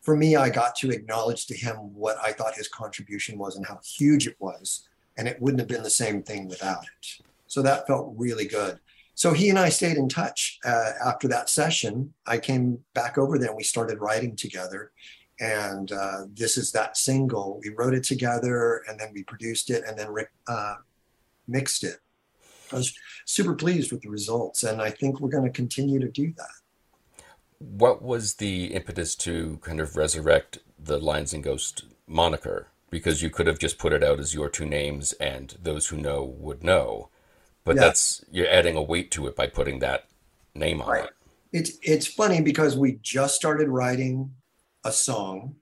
for 0.01 0.15
me, 0.15 0.35
I 0.35 0.49
got 0.49 0.75
to 0.77 0.91
acknowledge 0.91 1.47
to 1.47 1.57
him 1.57 1.75
what 1.93 2.17
I 2.23 2.31
thought 2.31 2.55
his 2.55 2.67
contribution 2.67 3.37
was 3.37 3.55
and 3.55 3.65
how 3.65 3.79
huge 3.83 4.27
it 4.27 4.35
was. 4.39 4.87
And 5.17 5.27
it 5.27 5.41
wouldn't 5.41 5.59
have 5.59 5.67
been 5.67 5.83
the 5.83 5.89
same 5.89 6.21
thing 6.21 6.47
without 6.47 6.83
it. 6.83 7.25
So 7.47 7.61
that 7.61 7.87
felt 7.87 8.13
really 8.17 8.45
good. 8.45 8.79
So 9.17 9.33
he 9.33 9.49
and 9.49 9.57
I 9.57 9.69
stayed 9.69 9.97
in 9.97 10.07
touch 10.07 10.59
uh, 10.63 10.91
after 11.03 11.27
that 11.29 11.49
session. 11.49 12.13
I 12.27 12.37
came 12.37 12.77
back 12.93 13.17
over 13.17 13.39
there 13.39 13.47
and 13.47 13.57
we 13.57 13.63
started 13.63 13.99
writing 13.99 14.35
together. 14.35 14.91
And 15.39 15.91
uh, 15.91 16.25
this 16.33 16.55
is 16.55 16.71
that 16.73 16.97
single. 16.97 17.59
We 17.63 17.73
wrote 17.75 17.95
it 17.95 18.03
together 18.03 18.83
and 18.87 18.99
then 18.99 19.09
we 19.15 19.23
produced 19.23 19.71
it 19.71 19.83
and 19.87 19.97
then 19.97 20.09
Rick 20.09 20.29
uh, 20.47 20.75
mixed 21.47 21.83
it. 21.83 21.97
I 22.71 22.75
was 22.75 22.93
super 23.25 23.55
pleased 23.55 23.91
with 23.91 24.01
the 24.01 24.09
results. 24.09 24.61
And 24.61 24.83
I 24.83 24.91
think 24.91 25.19
we're 25.19 25.29
going 25.29 25.45
to 25.45 25.49
continue 25.49 25.99
to 25.99 26.09
do 26.09 26.31
that. 26.37 27.23
What 27.57 28.03
was 28.03 28.35
the 28.35 28.65
impetus 28.65 29.15
to 29.15 29.57
kind 29.63 29.79
of 29.79 29.95
resurrect 29.95 30.59
the 30.77 30.99
Lions 30.99 31.33
and 31.33 31.43
Ghost 31.43 31.85
moniker? 32.05 32.67
Because 32.91 33.23
you 33.23 33.31
could 33.31 33.47
have 33.47 33.57
just 33.57 33.79
put 33.79 33.93
it 33.93 34.03
out 34.03 34.19
as 34.19 34.35
your 34.35 34.47
two 34.47 34.65
names 34.65 35.13
and 35.13 35.57
those 35.59 35.87
who 35.87 35.97
know 35.97 36.23
would 36.23 36.63
know 36.63 37.09
but 37.67 37.75
yeah. 37.75 37.81
that's 37.81 38.23
you're 38.31 38.49
adding 38.49 38.77
a 38.77 38.81
weight 38.81 39.11
to 39.11 39.27
it 39.27 39.35
by 39.35 39.45
putting 39.45 39.79
that 39.79 40.07
name 40.55 40.81
on 40.81 40.89
right. 40.89 41.03
it. 41.03 41.09
It's 41.51 41.77
it's 41.83 42.07
funny 42.07 42.41
because 42.41 42.77
we 42.77 42.97
just 43.01 43.35
started 43.35 43.67
writing 43.67 44.33
a 44.85 44.91
song, 44.91 45.55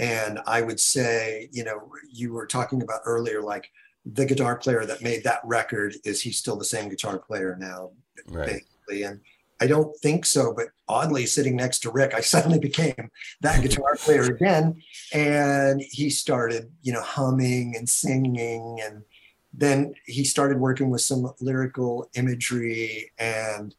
and 0.00 0.40
I 0.46 0.62
would 0.62 0.80
say, 0.80 1.48
you 1.52 1.62
know, 1.62 1.92
you 2.10 2.32
were 2.32 2.46
talking 2.46 2.82
about 2.82 3.02
earlier, 3.06 3.40
like 3.40 3.70
the 4.04 4.26
guitar 4.26 4.56
player 4.56 4.84
that 4.84 5.00
made 5.00 5.22
that 5.22 5.40
record 5.44 5.94
is 6.04 6.20
he 6.20 6.32
still 6.32 6.56
the 6.56 6.64
same 6.64 6.88
guitar 6.88 7.18
player 7.18 7.56
now, 7.58 7.92
right. 8.26 8.46
basically, 8.46 9.04
and. 9.04 9.20
I 9.60 9.68
don't 9.68 9.96
think 9.98 10.26
so, 10.26 10.52
but 10.52 10.70
oddly, 10.88 11.24
sitting 11.24 11.54
next 11.54 11.80
to 11.80 11.92
Rick, 11.92 12.14
I 12.14 12.20
suddenly 12.32 12.58
became 12.58 13.12
that 13.42 13.62
guitar 13.62 13.94
player 13.94 14.24
again, 14.24 14.82
and 15.12 15.80
he 15.80 16.10
started, 16.10 16.72
you 16.82 16.92
know, 16.92 17.00
humming 17.00 17.76
and 17.76 17.88
singing, 17.88 18.80
and 18.84 19.04
then 19.52 19.94
he 20.06 20.24
started 20.24 20.58
working 20.58 20.90
with 20.90 21.02
some 21.02 21.32
lyrical 21.40 22.08
imagery. 22.14 23.10
And 23.18 23.74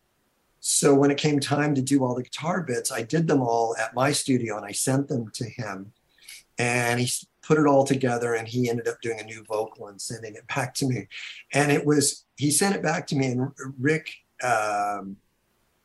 so 0.59 0.93
when 0.93 1.11
it 1.11 1.17
came 1.17 1.39
time 1.39 1.73
to 1.75 1.81
do 1.81 2.03
all 2.03 2.15
the 2.15 2.23
guitar 2.23 2.63
bits 2.63 2.89
i 2.89 3.01
did 3.01 3.27
them 3.27 3.41
all 3.41 3.75
at 3.75 3.93
my 3.93 4.13
studio 4.13 4.55
and 4.55 4.65
i 4.65 4.71
sent 4.71 5.07
them 5.07 5.29
to 5.31 5.45
him. 5.45 5.91
And 6.59 6.99
he 6.99 7.11
put 7.41 7.57
it 7.57 7.65
all 7.65 7.83
together 7.83 8.35
and 8.35 8.47
he 8.47 8.69
ended 8.69 8.87
up 8.87 9.01
doing 9.01 9.19
a 9.19 9.23
new 9.23 9.43
vocal 9.43 9.87
and 9.87 9.99
sending 9.99 10.35
it 10.35 10.47
back 10.47 10.73
to 10.75 10.85
me. 10.85 11.07
And 11.51 11.71
it 11.71 11.85
was 11.85 12.25
he 12.37 12.51
sent 12.51 12.75
it 12.75 12.83
back 12.83 13.07
to 13.07 13.15
me 13.15 13.27
and 13.27 13.51
rick 13.79 14.11
um, 14.43 15.17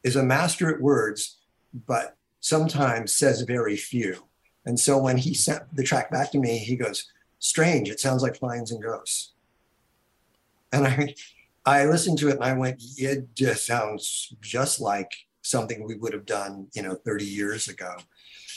is 0.04 0.16
a 0.16 0.22
master 0.22 0.72
at 0.72 0.80
words 0.80 1.38
but 1.86 2.16
sometimes 2.40 3.14
says 3.14 3.42
very 3.42 3.76
few. 3.76 4.24
And 4.64 4.78
so 4.78 4.98
when 4.98 5.16
he 5.16 5.32
sent 5.34 5.74
the 5.74 5.82
track 5.82 6.10
back 6.10 6.30
to 6.32 6.38
me 6.38 6.58
he 6.58 6.76
goes 6.76 7.10
strange 7.40 7.88
it 7.88 8.00
sounds 8.00 8.22
like 8.22 8.42
lions 8.42 8.70
and 8.70 8.82
ghosts 8.82 9.32
and 10.72 10.86
I, 10.86 11.14
I 11.64 11.84
listened 11.84 12.18
to 12.18 12.28
it 12.28 12.36
and 12.36 12.44
I 12.44 12.54
went, 12.54 12.82
it 12.96 13.34
just 13.34 13.66
sounds 13.66 14.34
just 14.40 14.80
like 14.80 15.12
something 15.42 15.86
we 15.86 15.96
would 15.96 16.12
have 16.12 16.26
done, 16.26 16.68
you 16.74 16.82
know, 16.82 16.94
30 16.94 17.24
years 17.24 17.68
ago. 17.68 17.96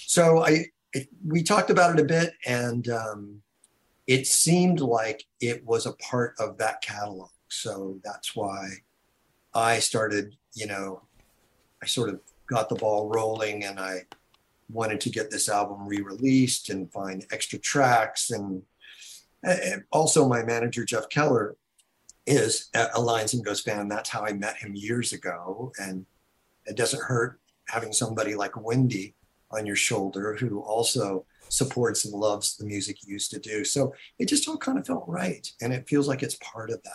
So 0.06 0.44
I, 0.44 0.66
it, 0.94 1.08
we 1.26 1.44
talked 1.44 1.70
about 1.70 1.98
it 1.98 2.02
a 2.02 2.08
bit 2.08 2.34
and 2.46 2.88
um, 2.90 3.42
it 4.08 4.28
seemed 4.28 4.80
like 4.82 5.26
it 5.40 5.66
was 5.66 5.86
a 5.86 5.94
part 5.94 6.36
of 6.40 6.58
that 6.58 6.82
catalog. 6.82 7.30
So 7.50 8.00
that's 8.04 8.36
why 8.36 8.70
I 9.54 9.80
started, 9.80 10.36
you 10.54 10.68
know, 10.68 11.04
I 11.82 11.86
sort 11.86 12.10
of 12.10 12.20
got 12.48 12.70
the 12.70 12.76
ball 12.76 13.10
rolling 13.10 13.64
and 13.64 13.80
I 13.80 14.02
wanted 14.70 15.02
to 15.02 15.10
get 15.10 15.32
this 15.32 15.50
album 15.50 15.88
re-released 15.88 16.70
and 16.70 16.92
find 16.92 17.26
extra 17.32 17.60
tracks 17.60 18.32
and, 18.32 18.64
and 19.44 19.84
also 19.92 20.28
my 20.28 20.44
manager 20.44 20.86
Jeff 20.86 21.10
Keller 21.10 21.56
is 22.26 22.70
uh, 22.76 22.88
a 22.94 23.02
Lions 23.02 23.34
and 23.34 23.44
Ghosts 23.44 23.64
fan. 23.64 23.88
That's 23.88 24.10
how 24.10 24.26
I 24.26 24.34
met 24.34 24.58
him 24.58 24.76
years 24.76 25.14
ago. 25.14 25.72
And 25.80 26.06
it 26.66 26.76
doesn't 26.78 27.04
hurt 27.04 27.40
having 27.68 27.94
somebody 27.94 28.36
like 28.36 28.62
Wendy 28.62 29.16
on 29.52 29.66
your 29.66 29.76
shoulder 29.76 30.36
who 30.36 30.60
also 30.62 31.26
supports 31.50 32.06
and 32.06 32.14
loves 32.14 32.58
the 32.58 32.66
music 32.66 33.06
you 33.06 33.14
used 33.14 33.32
to 33.32 33.40
do. 33.40 33.66
So 33.66 33.94
it 34.20 34.28
just 34.28 34.48
all 34.48 34.58
kind 34.58 34.78
of 34.78 34.88
felt 34.88 35.04
right. 35.08 35.52
And 35.62 35.74
it 35.74 35.88
feels 35.88 36.08
like 36.08 36.24
it's 36.24 36.36
part 36.36 36.70
of 36.70 36.82
that. 36.84 36.94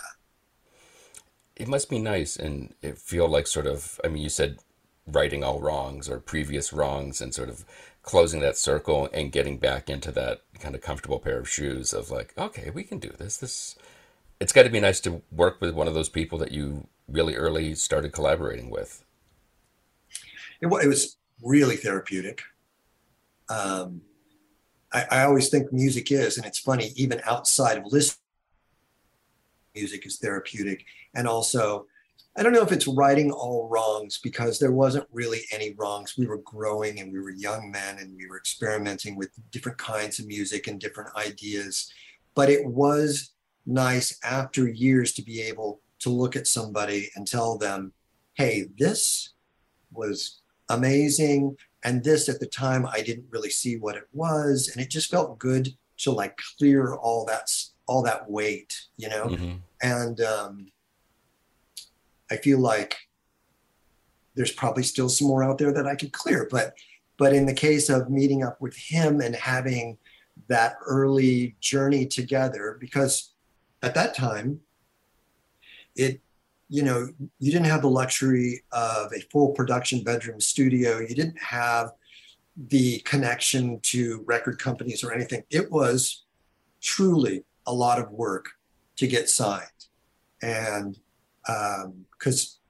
It 1.57 1.69
must 1.69 1.89
be 1.89 1.99
nice 1.99 2.37
and 2.37 2.75
it 2.83 2.99
feel 2.99 3.29
like 3.29 3.47
sort 3.47 3.67
of 3.67 4.01
I 4.05 4.09
mean 4.09 4.23
you 4.23 4.29
said 4.29 4.59
righting 5.07 5.45
all 5.45 5.61
wrongs 5.61 6.09
or 6.09 6.19
previous 6.19 6.73
wrongs 6.73 7.21
and 7.21 7.35
sort 7.35 7.49
of 7.49 7.65
closing 8.03 8.41
that 8.41 8.57
circle 8.57 9.09
and 9.13 9.33
getting 9.33 9.59
back 9.59 9.89
into 9.89 10.11
that 10.13 10.43
kind 10.61 10.75
of 10.75 10.81
comfortable 10.81 11.19
pair 11.19 11.39
of 11.39 11.49
shoes 11.49 11.93
of 11.93 12.11
like, 12.11 12.33
okay, 12.37 12.71
we 12.71 12.83
can 12.83 12.99
do 12.99 13.11
this. 13.11 13.37
This 13.37 13.77
it's 14.41 14.53
got 14.53 14.65
to 14.65 14.71
be 14.71 14.81
nice 14.81 15.01
to 15.01 15.23
work 15.33 15.61
with 15.61 15.75
one 15.75 15.89
of 15.89 15.95
those 15.95 16.09
people 16.09 16.39
that 16.39 16.53
you 16.53 16.87
really 17.09 17.37
early 17.37 17.75
started 17.75 18.13
collaborating 18.13 18.71
with. 18.71 19.05
It, 20.61 20.67
it 20.67 20.89
was 20.89 21.17
really 21.43 21.77
therapeutic. 21.77 22.43
Um, 23.49 24.03
I, 24.93 25.05
I, 25.11 25.25
always 25.25 25.49
think 25.49 25.73
music 25.73 26.11
is, 26.11 26.37
and 26.37 26.45
it's 26.47 26.59
funny, 26.59 26.93
even 26.97 27.21
outside 27.25 27.79
of 27.79 27.85
listening, 27.87 28.19
music 29.75 30.05
is 30.05 30.19
therapeutic. 30.19 30.85
And 31.15 31.29
also, 31.29 31.87
I 32.37 32.43
don't 32.43 32.53
know 32.53 32.63
if 32.63 32.73
it's 32.73 32.89
righting 32.89 33.31
all 33.31 33.69
wrongs 33.69 34.19
because 34.23 34.59
there 34.59 34.73
wasn't 34.73 35.07
really 35.13 35.43
any 35.53 35.75
wrongs. 35.75 36.17
We 36.19 36.27
were 36.27 36.39
growing 36.39 37.01
and 37.01 37.13
we 37.13 37.21
were 37.21 37.31
young 37.31 37.71
men 37.71 37.99
and 37.99 38.17
we 38.17 38.27
were 38.27 38.37
experimenting 38.37 39.17
with 39.17 39.31
different 39.53 39.79
kinds 39.79 40.19
of 40.19 40.27
music 40.27 40.67
and 40.67 40.81
different 40.81 41.15
ideas. 41.17 41.93
But 42.35 42.51
it 42.51 42.67
was 42.67 43.31
nice 43.67 44.19
after 44.23 44.69
years 44.69 45.13
to 45.13 45.23
be 45.23 45.41
able 45.43 45.81
to 45.99 46.11
look 46.11 46.37
at 46.37 46.47
somebody 46.47 47.11
and 47.17 47.27
tell 47.27 47.59
them, 47.59 47.93
hey, 48.35 48.67
this 48.79 49.33
was 49.93 50.41
amazing. 50.69 51.57
And 51.85 52.05
this 52.05 52.29
at 52.29 52.41
the 52.41 52.47
time, 52.47 52.87
I 52.87 53.01
didn't 53.03 53.27
really 53.31 53.51
see 53.51 53.77
what 53.77 53.97
it 53.97 54.09
was. 54.13 54.71
And 54.73 54.83
it 54.83 54.91
just 54.91 55.11
felt 55.11 55.39
good 55.39 55.71
to 55.99 56.11
like 56.11 56.39
clear 56.59 56.95
all 56.95 57.25
that, 57.27 57.51
all 57.87 58.03
that 58.03 58.31
weight, 58.31 58.79
you 58.97 59.09
know? 59.09 59.27
Mm-hmm. 59.27 59.57
And 59.83 60.21
um, 60.21 60.67
I 62.31 62.37
feel 62.37 62.59
like 62.59 62.97
there's 64.35 64.53
probably 64.53 64.83
still 64.83 65.09
some 65.09 65.29
more 65.29 65.43
out 65.43 65.59
there 65.59 65.73
that 65.73 65.87
I 65.87 65.95
could 65.95 66.13
clear. 66.13 66.47
But, 66.51 66.75
but 67.17 67.33
in 67.33 67.47
the 67.47 67.55
case 67.55 67.89
of 67.89 68.11
meeting 68.11 68.43
up 68.43 68.61
with 68.61 68.77
him 68.77 69.21
and 69.21 69.35
having 69.35 69.97
that 70.49 70.77
early 70.87 71.57
journey 71.61 72.05
together, 72.05 72.77
because 72.79 73.33
at 73.87 73.95
that 73.95 74.15
time, 74.15 74.61
it 75.95 76.21
you 76.69 76.83
know 76.83 77.09
you 77.39 77.53
didn't 77.53 77.67
have 77.67 77.83
the 77.83 77.91
luxury 77.91 78.65
of 78.73 79.13
a 79.13 79.21
full 79.31 79.53
production 79.53 80.03
bedroom 80.03 80.41
studio. 80.41 80.99
You 80.99 81.15
didn't 81.15 81.41
have 81.41 81.93
the 82.57 82.99
connection 83.01 83.81
to 83.83 84.25
record 84.27 84.59
companies 84.59 85.05
or 85.05 85.13
anything. 85.13 85.43
It 85.51 85.71
was 85.71 86.25
truly 86.83 87.45
a 87.67 87.73
lot 87.73 87.99
of 87.99 88.11
work 88.11 88.47
to 88.97 89.07
get 89.07 89.29
signed. 89.29 89.63
And 90.43 90.99
because 92.19 92.59
um, 92.59 92.63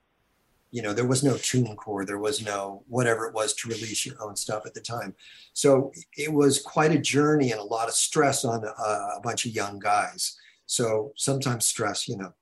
you 0.70 0.82
know 0.82 0.92
there 0.92 1.06
was 1.06 1.24
no 1.24 1.34
TuneCore 1.34 2.06
there 2.06 2.18
was 2.18 2.44
no 2.44 2.82
whatever 2.88 3.26
it 3.26 3.34
was 3.34 3.54
to 3.54 3.68
release 3.68 4.04
your 4.04 4.22
own 4.22 4.36
stuff 4.36 4.66
at 4.66 4.74
the 4.74 4.80
time. 4.80 5.14
So 5.54 5.92
it 6.16 6.30
was 6.32 6.60
quite 6.60 6.92
a 6.92 6.98
journey 6.98 7.52
and 7.52 7.60
a 7.60 7.64
lot 7.64 7.88
of 7.88 7.94
stress 7.94 8.44
on 8.44 8.64
a, 8.64 8.68
a 9.16 9.20
bunch 9.22 9.46
of 9.46 9.52
young 9.52 9.78
guys 9.78 10.36
so 10.66 11.12
sometimes 11.16 11.66
stress 11.66 12.08
you 12.08 12.16
know 12.16 12.32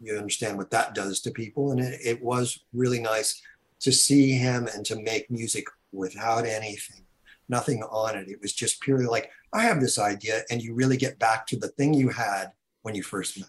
you 0.00 0.16
understand 0.16 0.58
what 0.58 0.70
that 0.70 0.94
does 0.94 1.20
to 1.20 1.30
people. 1.30 1.72
And 1.72 1.80
it, 1.80 2.00
it 2.04 2.22
was 2.22 2.60
really 2.72 3.00
nice 3.00 3.40
to 3.80 3.92
see 3.92 4.32
him 4.32 4.68
and 4.74 4.84
to 4.86 5.00
make 5.00 5.30
music 5.30 5.66
without 5.92 6.46
anything, 6.46 7.04
nothing 7.48 7.82
on 7.82 8.16
it. 8.16 8.28
It 8.28 8.40
was 8.40 8.52
just 8.52 8.80
purely 8.80 9.06
like, 9.06 9.30
I 9.52 9.62
have 9.62 9.80
this 9.80 9.98
idea, 9.98 10.42
and 10.50 10.60
you 10.62 10.74
really 10.74 10.96
get 10.96 11.18
back 11.18 11.46
to 11.48 11.56
the 11.56 11.68
thing 11.68 11.94
you 11.94 12.08
had 12.08 12.52
when 12.82 12.94
you 12.94 13.02
first 13.02 13.38
met. 13.38 13.48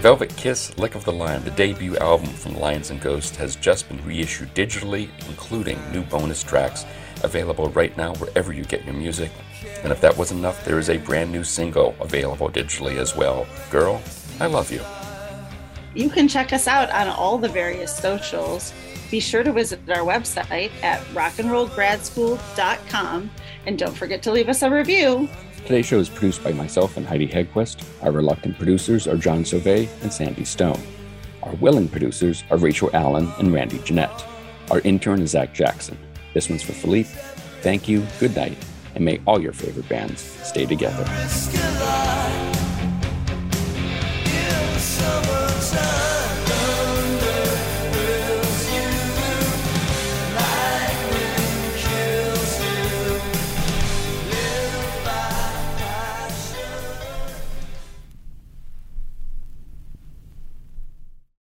Velvet 0.00 0.34
Kiss 0.34 0.76
Lick 0.78 0.94
of 0.94 1.04
the 1.04 1.12
Lion, 1.12 1.44
the 1.44 1.50
debut 1.50 1.94
album 1.98 2.28
from 2.28 2.54
Lions 2.54 2.88
and 2.88 3.02
Ghosts, 3.02 3.36
has 3.36 3.54
just 3.54 3.86
been 3.86 4.02
reissued 4.02 4.54
digitally, 4.54 5.10
including 5.28 5.78
new 5.92 6.00
bonus 6.00 6.42
tracks 6.42 6.86
available 7.22 7.68
right 7.68 7.94
now 7.98 8.14
wherever 8.14 8.50
you 8.50 8.64
get 8.64 8.82
your 8.86 8.94
music. 8.94 9.30
And 9.82 9.92
if 9.92 10.00
that 10.00 10.16
wasn't 10.16 10.40
enough, 10.40 10.64
there 10.64 10.78
is 10.78 10.88
a 10.88 10.96
brand 10.96 11.30
new 11.30 11.44
single 11.44 11.94
available 12.00 12.48
digitally 12.48 12.96
as 12.96 13.14
well. 13.14 13.46
Girl, 13.70 14.00
I 14.40 14.46
love 14.46 14.72
you. 14.72 14.80
You 15.94 16.08
can 16.08 16.28
check 16.28 16.54
us 16.54 16.66
out 16.66 16.90
on 16.90 17.08
all 17.08 17.36
the 17.36 17.50
various 17.50 17.94
socials. 17.94 18.72
Be 19.10 19.20
sure 19.20 19.42
to 19.42 19.52
visit 19.52 19.80
our 19.90 19.98
website 19.98 20.70
at 20.82 21.02
rockandrollgradschool.com 21.08 23.30
and 23.66 23.78
don't 23.78 23.94
forget 23.94 24.22
to 24.22 24.32
leave 24.32 24.48
us 24.48 24.62
a 24.62 24.70
review. 24.70 25.28
Today's 25.64 25.86
show 25.86 25.98
is 25.98 26.08
produced 26.08 26.42
by 26.42 26.52
myself 26.52 26.96
and 26.96 27.06
Heidi 27.06 27.28
Hedquist. 27.28 27.84
Our 28.02 28.10
reluctant 28.10 28.58
producers 28.58 29.06
are 29.06 29.16
John 29.16 29.44
Sauvé 29.44 29.88
and 30.02 30.12
Sandy 30.12 30.44
Stone. 30.44 30.80
Our 31.42 31.54
willing 31.54 31.88
producers 31.88 32.42
are 32.50 32.56
Rachel 32.56 32.90
Allen 32.92 33.32
and 33.38 33.52
Randy 33.52 33.78
Jeanette. 33.78 34.24
Our 34.70 34.80
intern 34.80 35.22
is 35.22 35.30
Zach 35.30 35.54
Jackson. 35.54 35.96
This 36.34 36.48
one's 36.48 36.62
for 36.62 36.72
Philippe. 36.72 37.08
Thank 37.62 37.88
you, 37.88 38.04
good 38.18 38.34
night, 38.34 38.58
and 38.94 39.04
may 39.04 39.20
all 39.26 39.40
your 39.40 39.52
favorite 39.52 39.88
bands 39.88 40.20
stay 40.20 40.66
together. 40.66 41.04